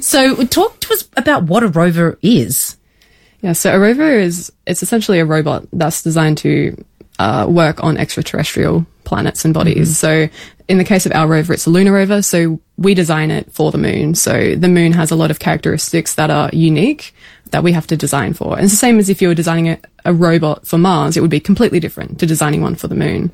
So 0.00 0.44
talk 0.44 0.80
to 0.80 0.92
us 0.94 1.08
about 1.16 1.44
what 1.44 1.62
a 1.62 1.68
rover 1.68 2.18
is. 2.22 2.76
Yeah, 3.40 3.52
so 3.52 3.74
a 3.74 3.78
rover 3.78 4.18
is 4.18 4.52
it's 4.66 4.82
essentially 4.82 5.20
a 5.20 5.24
robot 5.24 5.66
that's 5.72 6.02
designed 6.02 6.38
to 6.38 6.84
uh, 7.18 7.46
work 7.48 7.82
on 7.84 7.96
extraterrestrial 7.96 8.86
planets 9.04 9.44
and 9.44 9.54
bodies. 9.54 9.96
So 9.96 10.28
in 10.68 10.78
the 10.78 10.84
case 10.84 11.06
of 11.06 11.12
our 11.12 11.26
rover, 11.26 11.52
it's 11.52 11.66
a 11.66 11.70
lunar 11.70 11.92
rover. 11.92 12.22
So 12.22 12.60
we 12.76 12.94
design 12.94 13.30
it 13.30 13.52
for 13.52 13.70
the 13.70 13.78
moon. 13.78 14.14
So 14.14 14.54
the 14.54 14.68
moon 14.68 14.92
has 14.92 15.10
a 15.10 15.16
lot 15.16 15.30
of 15.30 15.38
characteristics 15.38 16.14
that 16.16 16.30
are 16.30 16.50
unique 16.52 17.14
that 17.50 17.62
we 17.62 17.72
have 17.72 17.86
to 17.86 17.96
design 17.96 18.34
for. 18.34 18.54
And 18.54 18.64
it's 18.64 18.72
the 18.72 18.78
same 18.78 18.98
as 18.98 19.08
if 19.08 19.22
you 19.22 19.28
were 19.28 19.34
designing 19.34 19.68
a, 19.68 19.78
a 20.04 20.12
robot 20.12 20.66
for 20.66 20.76
Mars, 20.76 21.16
it 21.16 21.20
would 21.20 21.30
be 21.30 21.40
completely 21.40 21.80
different 21.80 22.20
to 22.20 22.26
designing 22.26 22.60
one 22.60 22.74
for 22.74 22.88
the 22.88 22.94
moon. 22.94 23.30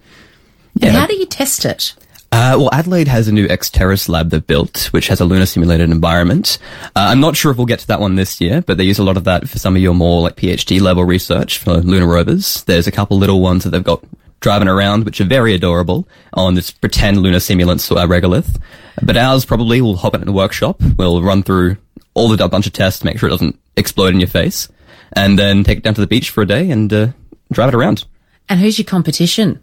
And 0.80 0.92
how 0.92 1.06
do 1.06 1.16
you 1.16 1.26
test 1.26 1.64
it? 1.64 1.94
Uh, 2.34 2.58
well, 2.58 2.70
Adelaide 2.72 3.06
has 3.06 3.28
a 3.28 3.32
new 3.32 3.46
ExTerres 3.46 4.08
lab 4.08 4.30
they've 4.30 4.44
built, 4.44 4.86
which 4.86 5.06
has 5.06 5.20
a 5.20 5.24
lunar 5.24 5.46
simulated 5.46 5.88
environment. 5.88 6.58
Uh, 6.86 6.90
I'm 6.96 7.20
not 7.20 7.36
sure 7.36 7.52
if 7.52 7.56
we'll 7.56 7.66
get 7.66 7.78
to 7.78 7.86
that 7.86 8.00
one 8.00 8.16
this 8.16 8.40
year, 8.40 8.60
but 8.60 8.76
they 8.76 8.82
use 8.82 8.98
a 8.98 9.04
lot 9.04 9.16
of 9.16 9.22
that 9.22 9.48
for 9.48 9.60
some 9.60 9.76
of 9.76 9.82
your 9.82 9.94
more 9.94 10.20
like 10.20 10.34
PhD 10.34 10.80
level 10.80 11.04
research 11.04 11.58
for 11.58 11.74
lunar 11.74 12.08
rovers. 12.08 12.64
There's 12.64 12.88
a 12.88 12.90
couple 12.90 13.18
little 13.18 13.40
ones 13.40 13.62
that 13.62 13.70
they've 13.70 13.84
got 13.84 14.02
driving 14.40 14.66
around, 14.66 15.04
which 15.04 15.20
are 15.20 15.26
very 15.26 15.54
adorable 15.54 16.08
on 16.32 16.54
this 16.54 16.72
pretend 16.72 17.18
lunar 17.18 17.38
simulant 17.38 17.88
uh, 17.96 18.04
regolith. 18.04 18.60
But 19.00 19.16
ours 19.16 19.44
probably 19.44 19.80
will 19.80 19.96
hop 19.96 20.16
in 20.16 20.26
a 20.26 20.32
workshop. 20.32 20.82
We'll 20.98 21.22
run 21.22 21.44
through 21.44 21.76
all 22.14 22.28
the 22.28 22.48
bunch 22.48 22.66
of 22.66 22.72
tests 22.72 22.98
to 22.98 23.06
make 23.06 23.20
sure 23.20 23.28
it 23.28 23.32
doesn't 23.32 23.60
explode 23.76 24.12
in 24.12 24.18
your 24.18 24.28
face, 24.28 24.68
and 25.12 25.38
then 25.38 25.62
take 25.62 25.78
it 25.78 25.84
down 25.84 25.94
to 25.94 26.00
the 26.00 26.08
beach 26.08 26.30
for 26.30 26.42
a 26.42 26.46
day 26.46 26.68
and 26.68 26.92
uh, 26.92 27.06
drive 27.52 27.68
it 27.68 27.76
around. 27.76 28.06
And 28.48 28.58
who's 28.58 28.76
your 28.76 28.86
competition? 28.86 29.62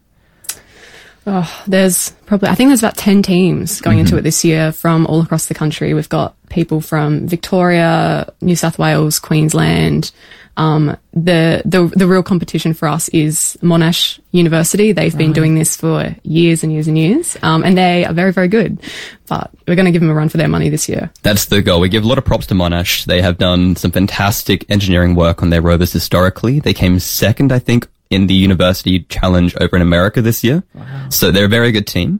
Oh, 1.28 1.64
there's 1.68 2.10
probably, 2.26 2.50
I 2.50 2.56
think 2.56 2.70
there's 2.70 2.82
about 2.82 2.98
10 2.98 3.22
teams 3.22 3.80
going 3.82 4.00
into 4.00 4.18
it 4.18 4.22
this 4.22 4.44
year 4.44 4.72
from 4.72 5.06
all 5.06 5.22
across 5.22 5.46
the 5.46 5.54
country. 5.54 5.94
We've 5.94 6.10
got 6.10 6.36
people 6.50 6.82
from 6.82 7.28
Victoria, 7.28 8.34
New 8.42 8.56
South 8.56 8.80
Wales, 8.80 9.20
Queensland. 9.20 10.12
Um, 10.58 10.98
the, 11.14 11.62
the, 11.64 11.92
the 11.96 12.08
real 12.08 12.24
competition 12.24 12.74
for 12.74 12.88
us 12.88 13.08
is 13.10 13.58
Monash 13.62 14.20
University. 14.32 14.92
They've 14.92 15.18
been 15.18 15.32
doing 15.32 15.56
this 15.56 15.76
for 15.78 16.14
years 16.24 16.64
and 16.64 16.74
years 16.74 16.88
and 16.88 16.98
years. 16.98 17.38
Um, 17.42 17.64
and 17.64 17.78
they 17.78 18.04
are 18.04 18.14
very, 18.14 18.34
very 18.34 18.48
good, 18.48 18.80
but 19.28 19.52
we're 19.68 19.76
going 19.76 19.86
to 19.86 19.92
give 19.92 20.02
them 20.02 20.10
a 20.10 20.14
run 20.14 20.28
for 20.28 20.38
their 20.38 20.50
money 20.50 20.70
this 20.70 20.90
year. 20.90 21.10
That's 21.24 21.46
the 21.46 21.62
goal. 21.62 21.80
We 21.80 21.90
give 21.90 22.04
a 22.04 22.08
lot 22.08 22.18
of 22.18 22.26
props 22.26 22.48
to 22.48 22.54
Monash. 22.54 23.06
They 23.06 23.22
have 23.22 23.38
done 23.38 23.76
some 23.76 23.92
fantastic 23.92 24.70
engineering 24.70 25.16
work 25.16 25.42
on 25.42 25.52
their 25.52 25.62
rovers 25.62 25.94
historically. 25.94 26.60
They 26.60 26.74
came 26.74 27.00
second, 27.00 27.52
I 27.52 27.60
think, 27.60 27.88
in 28.12 28.28
the 28.28 28.34
university 28.36 29.00
challenge 29.04 29.56
over 29.60 29.76
in 29.76 29.82
America 29.82 30.22
this 30.22 30.44
year. 30.44 30.64
So 31.10 31.32
they're 31.32 31.46
a 31.46 31.50
very 31.50 31.72
good 31.72 31.88
team. 31.88 32.20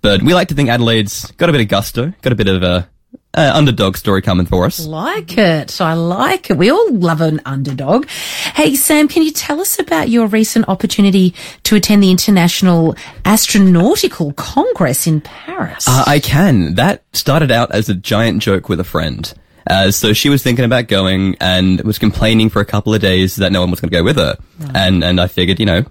But 0.00 0.22
we 0.22 0.34
like 0.34 0.48
to 0.48 0.54
think 0.54 0.70
Adelaide's 0.70 1.30
got 1.32 1.48
a 1.48 1.52
bit 1.52 1.60
of 1.60 1.68
gusto, 1.68 2.12
got 2.22 2.32
a 2.32 2.36
bit 2.36 2.48
of 2.48 2.62
a, 2.62 2.88
uh, 3.34 3.50
underdog 3.54 3.96
story 3.96 4.20
coming 4.20 4.46
for 4.46 4.66
us. 4.66 4.84
I 4.84 4.88
like 4.88 5.38
it. 5.38 5.80
I 5.80 5.94
like 5.94 6.50
it. 6.50 6.56
We 6.58 6.70
all 6.70 6.92
love 6.92 7.20
an 7.20 7.40
underdog. 7.46 8.06
Hey, 8.08 8.74
Sam, 8.74 9.08
can 9.08 9.22
you 9.22 9.30
tell 9.30 9.60
us 9.60 9.78
about 9.78 10.08
your 10.08 10.26
recent 10.26 10.68
opportunity 10.68 11.34
to 11.62 11.76
attend 11.76 12.02
the 12.02 12.10
International 12.10 12.94
Astronautical 13.24 14.36
Congress 14.36 15.06
in 15.06 15.20
Paris? 15.22 15.86
Uh, 15.88 16.04
I 16.06 16.18
can. 16.18 16.74
That 16.74 17.04
started 17.12 17.50
out 17.50 17.70
as 17.72 17.88
a 17.88 17.94
giant 17.94 18.42
joke 18.42 18.68
with 18.68 18.80
a 18.80 18.84
friend. 18.84 19.32
Uh, 19.68 19.90
so 19.90 20.12
she 20.12 20.28
was 20.28 20.42
thinking 20.42 20.64
about 20.64 20.88
going 20.88 21.36
and 21.40 21.80
was 21.82 21.98
complaining 21.98 22.48
for 22.50 22.60
a 22.60 22.64
couple 22.64 22.94
of 22.94 23.00
days 23.00 23.36
that 23.36 23.52
no 23.52 23.60
one 23.60 23.70
was 23.70 23.80
going 23.80 23.90
to 23.90 23.96
go 23.96 24.02
with 24.02 24.16
her. 24.16 24.36
And, 24.74 25.02
and 25.04 25.20
I 25.20 25.26
figured, 25.26 25.60
you 25.60 25.66
know, 25.66 25.84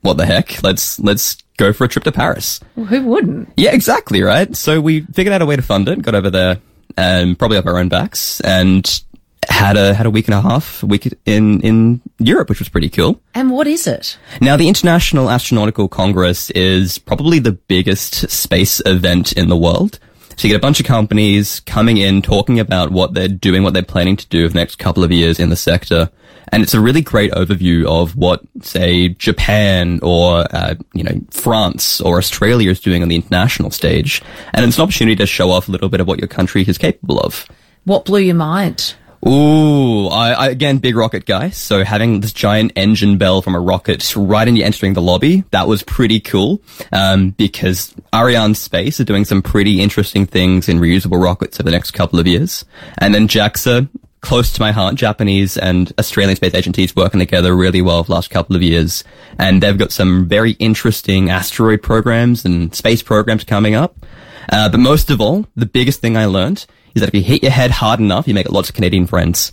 what 0.00 0.16
the 0.16 0.26
heck? 0.26 0.62
Let's, 0.62 0.98
let's 0.98 1.36
go 1.56 1.72
for 1.72 1.84
a 1.84 1.88
trip 1.88 2.04
to 2.04 2.12
Paris. 2.12 2.60
Well, 2.76 2.86
who 2.86 3.04
wouldn't? 3.04 3.52
Yeah, 3.56 3.72
exactly, 3.72 4.22
right? 4.22 4.56
So 4.56 4.80
we 4.80 5.02
figured 5.02 5.32
out 5.32 5.42
a 5.42 5.46
way 5.46 5.56
to 5.56 5.62
fund 5.62 5.88
it, 5.88 6.02
got 6.02 6.14
over 6.14 6.30
there, 6.30 6.58
and 6.96 7.38
probably 7.38 7.58
up 7.58 7.66
our 7.66 7.78
own 7.78 7.88
backs, 7.88 8.40
and 8.40 9.02
had 9.48 9.76
a, 9.76 9.92
had 9.94 10.06
a 10.06 10.10
week 10.10 10.28
and 10.28 10.34
a 10.34 10.40
half, 10.40 10.82
week 10.82 11.12
in, 11.26 11.60
in 11.60 12.00
Europe, 12.18 12.48
which 12.48 12.58
was 12.58 12.68
pretty 12.68 12.88
cool. 12.88 13.20
And 13.34 13.50
what 13.50 13.66
is 13.66 13.86
it? 13.86 14.18
Now, 14.40 14.56
the 14.56 14.68
International 14.68 15.26
Astronautical 15.26 15.90
Congress 15.90 16.50
is 16.50 16.98
probably 16.98 17.38
the 17.38 17.52
biggest 17.52 18.30
space 18.30 18.80
event 18.86 19.32
in 19.32 19.48
the 19.48 19.56
world. 19.56 19.98
So 20.36 20.48
you 20.48 20.52
get 20.52 20.56
a 20.56 20.60
bunch 20.60 20.80
of 20.80 20.86
companies 20.86 21.60
coming 21.60 21.98
in, 21.98 22.22
talking 22.22 22.58
about 22.58 22.90
what 22.90 23.14
they're 23.14 23.28
doing, 23.28 23.62
what 23.62 23.74
they're 23.74 23.82
planning 23.82 24.16
to 24.16 24.26
do 24.28 24.44
over 24.44 24.52
the 24.52 24.58
next 24.58 24.76
couple 24.76 25.04
of 25.04 25.12
years 25.12 25.38
in 25.38 25.50
the 25.50 25.56
sector. 25.56 26.10
And 26.50 26.62
it's 26.62 26.74
a 26.74 26.80
really 26.80 27.00
great 27.00 27.32
overview 27.32 27.86
of 27.86 28.16
what, 28.16 28.42
say, 28.60 29.08
Japan 29.10 30.00
or, 30.02 30.46
uh, 30.54 30.74
you 30.94 31.02
know, 31.02 31.20
France 31.30 32.00
or 32.00 32.18
Australia 32.18 32.70
is 32.70 32.80
doing 32.80 33.02
on 33.02 33.08
the 33.08 33.16
international 33.16 33.70
stage. 33.70 34.22
And 34.52 34.64
it's 34.64 34.76
an 34.76 34.82
opportunity 34.82 35.16
to 35.16 35.26
show 35.26 35.50
off 35.50 35.68
a 35.68 35.72
little 35.72 35.88
bit 35.88 36.00
of 36.00 36.06
what 36.06 36.18
your 36.18 36.28
country 36.28 36.62
is 36.62 36.76
capable 36.76 37.20
of. 37.20 37.46
What 37.84 38.04
blew 38.04 38.20
your 38.20 38.34
mind? 38.34 38.94
Ooh, 39.26 40.08
I, 40.08 40.32
I 40.32 40.48
again 40.48 40.78
big 40.78 40.96
rocket 40.96 41.26
guy. 41.26 41.50
So 41.50 41.84
having 41.84 42.20
this 42.20 42.32
giant 42.32 42.72
engine 42.74 43.18
bell 43.18 43.40
from 43.40 43.54
a 43.54 43.60
rocket 43.60 44.14
right 44.16 44.48
in 44.48 44.56
you 44.56 44.64
entering 44.64 44.94
the 44.94 45.02
lobby, 45.02 45.44
that 45.52 45.68
was 45.68 45.84
pretty 45.84 46.18
cool. 46.18 46.60
Um, 46.90 47.30
because 47.30 47.94
Ariane 48.12 48.54
Space 48.54 48.98
are 48.98 49.04
doing 49.04 49.24
some 49.24 49.40
pretty 49.40 49.80
interesting 49.80 50.26
things 50.26 50.68
in 50.68 50.80
reusable 50.80 51.22
rockets 51.22 51.60
over 51.60 51.64
the 51.64 51.70
next 51.70 51.92
couple 51.92 52.18
of 52.18 52.26
years. 52.26 52.64
And 52.98 53.14
then 53.14 53.28
JAXA, 53.28 53.88
close 54.22 54.52
to 54.54 54.60
my 54.60 54.72
heart, 54.72 54.96
Japanese 54.96 55.56
and 55.56 55.92
Australian 56.00 56.34
space 56.34 56.54
agencies 56.54 56.96
working 56.96 57.20
together 57.20 57.54
really 57.54 57.80
well 57.80 58.02
for 58.02 58.08
the 58.08 58.14
last 58.14 58.30
couple 58.30 58.56
of 58.56 58.62
years. 58.62 59.04
And 59.38 59.62
they've 59.62 59.78
got 59.78 59.92
some 59.92 60.26
very 60.26 60.52
interesting 60.52 61.30
asteroid 61.30 61.80
programs 61.80 62.44
and 62.44 62.74
space 62.74 63.02
programs 63.02 63.44
coming 63.44 63.76
up. 63.76 64.04
Uh, 64.50 64.68
but 64.68 64.80
most 64.80 65.10
of 65.10 65.20
all, 65.20 65.46
the 65.54 65.66
biggest 65.66 66.00
thing 66.00 66.16
I 66.16 66.26
learned 66.26 66.66
is 66.94 67.00
that 67.00 67.08
if 67.08 67.14
you 67.14 67.22
hit 67.22 67.42
your 67.42 67.52
head 67.52 67.70
hard 67.70 68.00
enough, 68.00 68.26
you 68.28 68.34
make 68.34 68.50
lots 68.50 68.68
of 68.68 68.74
Canadian 68.74 69.06
friends. 69.06 69.52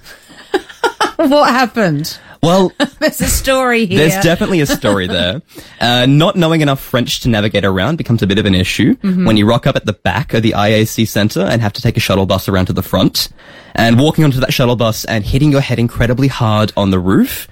what 1.17 1.49
happened? 1.49 2.17
Well, 2.41 2.71
There's 2.99 3.19
a 3.19 3.27
story 3.27 3.85
here. 3.85 3.97
there's 4.07 4.23
definitely 4.23 4.61
a 4.61 4.65
story 4.65 5.07
there. 5.07 5.41
Uh, 5.81 6.05
not 6.05 6.35
knowing 6.35 6.59
enough 6.59 6.81
French 6.81 7.21
to 7.21 7.29
navigate 7.29 7.63
around 7.63 7.95
becomes 7.95 8.21
a 8.21 8.27
bit 8.27 8.37
of 8.37 8.45
an 8.45 8.53
issue 8.53 8.95
Mhm. 8.97 9.25
when 9.25 9.37
you 9.37 9.45
rock 9.47 9.65
up 9.65 9.77
at 9.77 9.85
the 9.85 9.93
back 9.93 10.33
of 10.33 10.43
the 10.43 10.51
IAC 10.53 11.05
center 11.07 11.39
and 11.39 11.61
have 11.61 11.71
to 11.71 11.81
take 11.81 11.95
a 11.95 12.01
shuttle 12.01 12.25
bus 12.25 12.49
around 12.49 12.65
to 12.65 12.73
the 12.73 12.83
front. 12.83 13.29
And 13.75 13.97
walking 13.97 14.25
onto 14.25 14.41
that 14.41 14.51
shuttle 14.51 14.75
bus 14.75 15.05
and 15.05 15.23
hitting 15.23 15.51
your 15.53 15.61
head 15.61 15.79
incredibly 15.79 16.27
hard 16.27 16.73
on 16.75 16.91
the 16.91 16.99
roof 16.99 17.47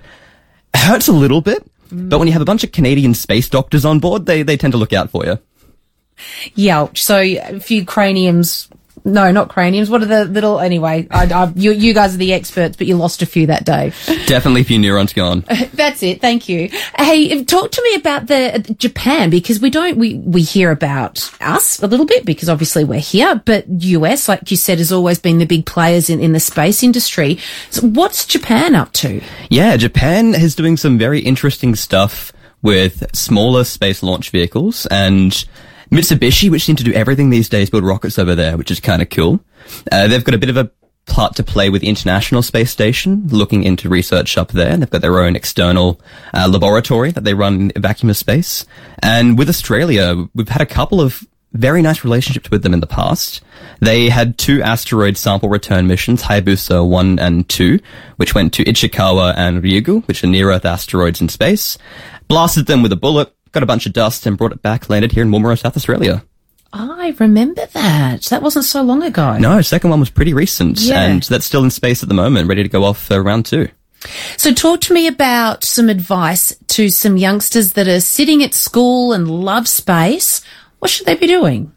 hurts 0.76 1.08
a 1.08 1.13
little 1.13 1.39
bit. 1.39 1.65
But 1.89 2.19
when 2.19 2.28
you 2.28 2.34
have 2.34 2.41
a 2.41 2.45
bunch 2.45 2.65
of 2.65 2.73
Canadian 2.73 3.13
space 3.13 3.47
doctors 3.50 3.86
on 3.86 4.00
board, 4.00 4.26
they, 4.26 4.43
they 4.43 4.58
tend 4.58 4.73
to 4.73 4.78
look 4.78 4.91
out 4.91 5.10
for 5.10 5.26
you. 5.26 5.39
Yelch. 6.56 7.02
So 7.02 7.17
a 7.19 7.60
few 7.62 7.86
craniums. 7.86 8.67
No, 9.08 9.32
not 9.32 9.48
craniums. 9.48 9.89
What 9.89 10.02
are 10.04 10.06
the 10.06 10.26
little? 10.26 10.60
Anyway, 10.60 11.08
I, 11.10 11.26
I, 11.34 11.52
you, 11.56 11.72
you 11.72 11.93
guys 11.93 12.13
are 12.13 12.17
the 12.17 12.34
experts, 12.34 12.76
but 12.76 12.88
you 12.88 12.98
lost 12.98 13.22
a 13.22 13.26
few 13.26 13.48
that 13.48 13.63
day. 13.63 13.93
Definitely 14.26 14.62
a 14.62 14.65
few 14.65 14.78
neurons 14.78 15.13
gone. 15.13 15.46
That's 15.74 16.04
it. 16.04 16.20
Thank 16.20 16.50
you. 16.50 16.70
Hey, 16.98 17.43
talk 17.46 17.72
to 17.72 17.82
me 17.84 17.96
about 17.96 18.28
the 18.28 18.76
Japan 18.78 19.30
because 19.30 19.62
we 19.62 19.70
don't 19.70 19.98
we 19.98 20.15
we 20.15 20.41
hear 20.41 20.72
about 20.72 21.32
us 21.39 21.82
a 21.82 21.88
little 21.88 22.06
bit 22.06 22.26
because 22.26 22.50
obviously 22.50 22.84
we're 22.84 23.00
here, 23.00 23.41
but 23.46 23.65
US, 23.70 24.28
like 24.28 24.52
you 24.52 24.58
said, 24.58 24.80
has 24.80 24.91
always 24.91 25.20
been 25.20 25.38
the 25.38 25.46
big 25.46 25.65
players 25.65 26.10
in 26.10 26.20
in 26.20 26.34
the 26.34 26.41
space 26.41 26.84
industry. 26.84 27.39
So 27.70 27.88
what's 27.88 28.26
Japan 28.26 28.76
up 28.76 28.91
to? 28.93 29.22
Yeah, 29.50 29.78
Japan 29.78 30.36
is 30.36 30.54
doing 30.54 30.76
some 30.76 30.98
very 30.98 31.22
interesting 31.22 31.76
stuff 31.76 32.34
with 32.62 33.15
smaller 33.15 33.63
space 33.63 34.04
launch 34.04 34.32
vehicles 34.32 34.86
and 34.88 35.46
Mitsubishi, 35.91 36.50
which 36.50 36.63
seem 36.63 36.76
to 36.76 36.84
do 36.84 36.93
everything 36.93 37.30
these 37.30 37.50
days, 37.50 37.69
build 37.69 37.86
rockets 37.86 38.19
over 38.19 38.36
there, 38.36 38.58
which 38.58 38.71
is 38.71 38.80
kind 38.80 39.02
of 39.02 39.10
cool. 39.10 39.39
Uh, 39.91 40.08
they've 40.08 40.23
got 40.23 40.36
a 40.36 40.38
bit 40.38 40.50
of 40.50 40.58
a 40.58 40.71
part 41.08 41.36
to 41.36 41.43
play 41.43 41.69
with 41.69 41.82
the 41.82 41.88
International 41.88 42.41
Space 42.41 42.69
Station, 42.69 43.28
looking 43.30 43.63
into 43.63 43.89
research 43.89 44.38
up 44.38 44.52
there. 44.52 44.76
They've 44.78 44.89
got 44.89 45.02
their 45.02 45.19
own 45.19 45.36
external 45.36 46.00
uh, 46.34 46.47
laboratory 46.52 47.12
that 47.12 47.23
they 47.23 47.34
run 47.34 47.71
in 47.76 47.82
vacuum 47.82 48.10
of 48.10 48.17
space. 48.17 48.65
And 49.00 49.38
with 49.38 49.50
Australia, 49.50 50.28
we've 50.36 50.50
had 50.50 50.62
a 50.62 50.65
couple 50.65 51.02
of 51.02 51.26
very 51.54 51.82
nice 51.82 52.04
relationships 52.04 52.52
with 52.52 52.62
them 52.62 52.73
in 52.73 52.82
the 52.82 52.88
past. 52.88 53.41
They 53.80 54.10
had 54.10 54.38
two 54.38 54.62
asteroid 54.62 55.17
sample 55.17 55.50
return 55.50 55.88
missions, 55.88 56.23
Hayabusa 56.23 56.88
1 56.88 57.19
and 57.19 57.47
2, 57.47 57.80
which 58.17 58.36
went 58.36 58.54
to 58.54 58.65
Itokawa 58.65 59.34
and 59.38 59.63
Ryugu, 59.63 60.06
which 60.08 60.23
are 60.23 60.28
near-Earth 60.28 60.65
asteroids 60.65 61.21
in 61.21 61.30
space, 61.30 61.78
blasted 62.28 62.67
them 62.67 62.84
with 62.84 62.91
a 62.91 62.97
bullet, 62.97 63.34
got 63.51 63.63
a 63.63 63.65
bunch 63.65 63.86
of 63.86 63.93
dust 63.93 64.25
and 64.25 64.38
brought 64.38 64.51
it 64.51 64.62
back, 64.62 64.89
landed 64.89 65.12
here 65.12 65.23
in 65.23 65.29
Woomera, 65.31 65.57
South 65.60 65.75
Australia. 65.75 66.23
I 66.73 67.15
remember 67.19 67.65
that. 67.67 68.23
That 68.23 68.41
wasn't 68.41 68.65
so 68.65 68.81
long 68.83 69.01
ago. 69.01 69.38
No, 69.38 69.62
second 69.62 69.89
one 69.89 69.99
was 69.99 70.10
pretty 70.10 70.33
recent, 70.33 70.79
Yeah. 70.81 71.01
and 71.03 71.23
that's 71.23 71.45
still 71.45 71.63
in 71.63 71.71
space 71.71 72.03
at 72.03 72.10
the 72.10 72.15
moment, 72.15 72.47
ready 72.49 72.62
to 72.63 72.69
go 72.69 72.83
off 72.83 73.01
for 73.01 73.21
round 73.23 73.45
two. 73.45 73.69
So 74.38 74.53
talk 74.53 74.81
to 74.81 74.93
me 74.93 75.07
about 75.07 75.63
some 75.63 75.89
advice 75.89 76.55
to 76.67 76.89
some 76.89 77.17
youngsters 77.17 77.73
that 77.73 77.88
are 77.88 77.99
sitting 78.01 78.43
at 78.43 78.53
school 78.53 79.12
and 79.13 79.27
love 79.29 79.67
space. 79.67 80.41
What 80.79 80.91
should 80.91 81.07
they 81.07 81.15
be 81.15 81.27
doing? 81.27 81.71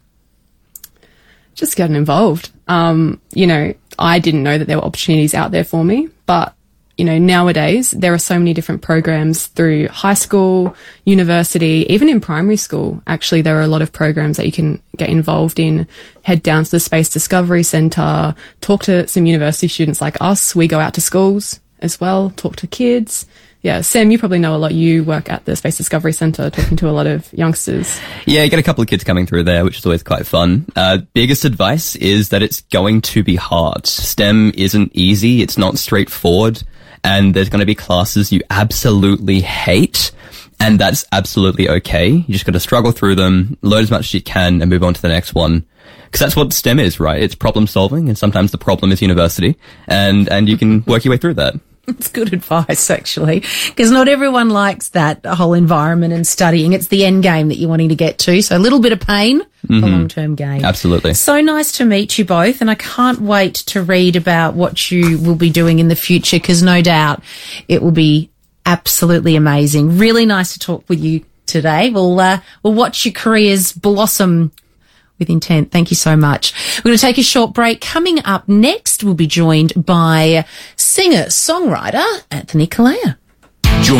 just 1.53 1.75
getting 1.75 1.95
involved. 1.97 2.49
Um, 2.67 3.21
you 3.33 3.45
know, 3.45 3.73
I 3.99 4.19
didn't 4.19 4.41
know 4.41 4.57
that 4.57 4.65
there 4.67 4.77
were 4.77 4.85
opportunities 4.85 5.33
out 5.33 5.51
there 5.51 5.65
for 5.65 5.83
me, 5.83 6.09
but 6.25 6.55
you 7.01 7.05
know, 7.05 7.17
nowadays 7.17 7.89
there 7.89 8.13
are 8.13 8.19
so 8.19 8.37
many 8.37 8.53
different 8.53 8.83
programs 8.83 9.47
through 9.47 9.87
high 9.87 10.13
school, 10.13 10.75
university, 11.03 11.83
even 11.89 12.07
in 12.07 12.21
primary 12.21 12.57
school. 12.57 13.01
Actually, 13.07 13.41
there 13.41 13.57
are 13.57 13.63
a 13.63 13.67
lot 13.67 13.81
of 13.81 13.91
programs 13.91 14.37
that 14.37 14.45
you 14.45 14.51
can 14.51 14.79
get 14.97 15.09
involved 15.09 15.59
in. 15.59 15.87
Head 16.21 16.43
down 16.43 16.63
to 16.63 16.69
the 16.69 16.79
Space 16.79 17.09
Discovery 17.09 17.63
Centre, 17.63 18.35
talk 18.61 18.83
to 18.83 19.07
some 19.07 19.25
university 19.25 19.67
students 19.67 19.99
like 19.99 20.15
us. 20.21 20.55
We 20.55 20.67
go 20.67 20.79
out 20.79 20.93
to 20.93 21.01
schools 21.01 21.59
as 21.79 21.99
well, 21.99 22.29
talk 22.35 22.57
to 22.57 22.67
kids. 22.67 23.25
Yeah, 23.61 23.81
Sam, 23.81 24.09
you 24.09 24.17
probably 24.17 24.39
know 24.39 24.55
a 24.55 24.57
lot. 24.57 24.73
You 24.73 25.03
work 25.03 25.29
at 25.29 25.45
the 25.45 25.55
Space 25.55 25.77
Discovery 25.77 26.13
Centre, 26.13 26.49
talking 26.49 26.77
to 26.77 26.89
a 26.89 26.91
lot 26.91 27.05
of 27.05 27.31
youngsters. 27.31 27.99
Yeah, 28.25 28.43
you 28.43 28.49
get 28.49 28.57
a 28.57 28.63
couple 28.63 28.81
of 28.81 28.87
kids 28.87 29.03
coming 29.03 29.27
through 29.27 29.43
there, 29.43 29.63
which 29.63 29.77
is 29.77 29.85
always 29.85 30.01
quite 30.01 30.25
fun. 30.25 30.65
Uh, 30.75 30.99
biggest 31.13 31.45
advice 31.45 31.95
is 31.95 32.29
that 32.29 32.41
it's 32.41 32.61
going 32.61 33.01
to 33.01 33.21
be 33.21 33.35
hard. 33.35 33.85
STEM 33.85 34.53
isn't 34.55 34.91
easy. 34.95 35.43
It's 35.43 35.59
not 35.59 35.77
straightforward. 35.77 36.63
And 37.03 37.35
there's 37.35 37.49
going 37.49 37.59
to 37.59 37.65
be 37.65 37.75
classes 37.75 38.31
you 38.31 38.41
absolutely 38.49 39.41
hate. 39.41 40.11
And 40.59 40.79
that's 40.79 41.05
absolutely 41.11 41.69
okay. 41.69 42.09
You 42.09 42.33
just 42.33 42.45
got 42.45 42.53
to 42.53 42.59
struggle 42.59 42.91
through 42.91 43.15
them, 43.15 43.57
learn 43.61 43.83
as 43.83 43.91
much 43.91 44.05
as 44.05 44.13
you 44.15 44.21
can 44.21 44.61
and 44.61 44.69
move 44.69 44.83
on 44.83 44.95
to 44.95 45.01
the 45.01 45.07
next 45.07 45.35
one. 45.35 45.65
Because 46.05 46.19
that's 46.19 46.35
what 46.35 46.51
STEM 46.51 46.79
is, 46.79 46.99
right? 46.99 47.21
It's 47.21 47.35
problem 47.35 47.67
solving 47.67 48.09
and 48.09 48.17
sometimes 48.17 48.51
the 48.51 48.57
problem 48.57 48.91
is 48.91 49.01
university 49.01 49.55
and, 49.87 50.27
and 50.29 50.49
you 50.49 50.57
can 50.57 50.83
work 50.85 51.05
your 51.05 51.11
way 51.11 51.17
through 51.17 51.35
that. 51.35 51.55
It's 51.87 52.09
good 52.09 52.31
advice, 52.31 52.89
actually, 52.89 53.39
because 53.67 53.91
not 53.91 54.07
everyone 54.07 54.49
likes 54.49 54.89
that 54.89 55.25
whole 55.25 55.53
environment 55.53 56.13
and 56.13 56.25
studying. 56.25 56.73
It's 56.73 56.87
the 56.87 57.03
end 57.05 57.23
game 57.23 57.49
that 57.49 57.55
you're 57.57 57.69
wanting 57.69 57.89
to 57.89 57.95
get 57.95 58.17
to. 58.19 58.41
So 58.41 58.55
a 58.55 58.59
little 58.59 58.79
bit 58.79 58.93
of 58.93 58.99
pain, 58.99 59.41
a 59.41 59.67
Mhm. 59.67 59.81
long 59.91 60.07
term 60.07 60.35
gain. 60.35 60.63
Absolutely. 60.63 61.13
So 61.15 61.41
nice 61.41 61.71
to 61.73 61.85
meet 61.85 62.17
you 62.17 62.25
both, 62.25 62.61
and 62.61 62.69
I 62.69 62.75
can't 62.75 63.21
wait 63.21 63.55
to 63.55 63.81
read 63.81 64.15
about 64.15 64.53
what 64.53 64.91
you 64.91 65.17
will 65.17 65.35
be 65.35 65.49
doing 65.49 65.79
in 65.79 65.87
the 65.87 65.95
future 65.95 66.37
because 66.37 66.61
no 66.63 66.81
doubt 66.81 67.23
it 67.67 67.81
will 67.81 67.91
be 67.91 68.29
absolutely 68.65 69.35
amazing. 69.35 69.97
Really 69.97 70.25
nice 70.25 70.53
to 70.53 70.59
talk 70.59 70.83
with 70.87 70.99
you 70.99 71.21
today. 71.47 71.89
We'll 71.89 72.19
uh, 72.19 72.39
we'll 72.63 72.73
watch 72.75 73.05
your 73.05 73.13
careers 73.13 73.71
blossom 73.73 74.51
with 75.21 75.29
intent. 75.29 75.71
Thank 75.71 75.91
you 75.91 75.95
so 75.95 76.17
much. 76.17 76.53
We're 76.79 76.89
going 76.89 76.97
to 76.97 77.01
take 77.01 77.17
a 77.17 77.23
short 77.23 77.53
break. 77.53 77.79
Coming 77.79 78.25
up 78.25 78.49
next, 78.49 79.03
we'll 79.03 79.13
be 79.13 79.27
joined 79.27 79.71
by 79.85 80.45
singer 80.75 81.25
songwriter 81.27 82.03
Anthony 82.29 82.67
Kalea. 82.67 83.20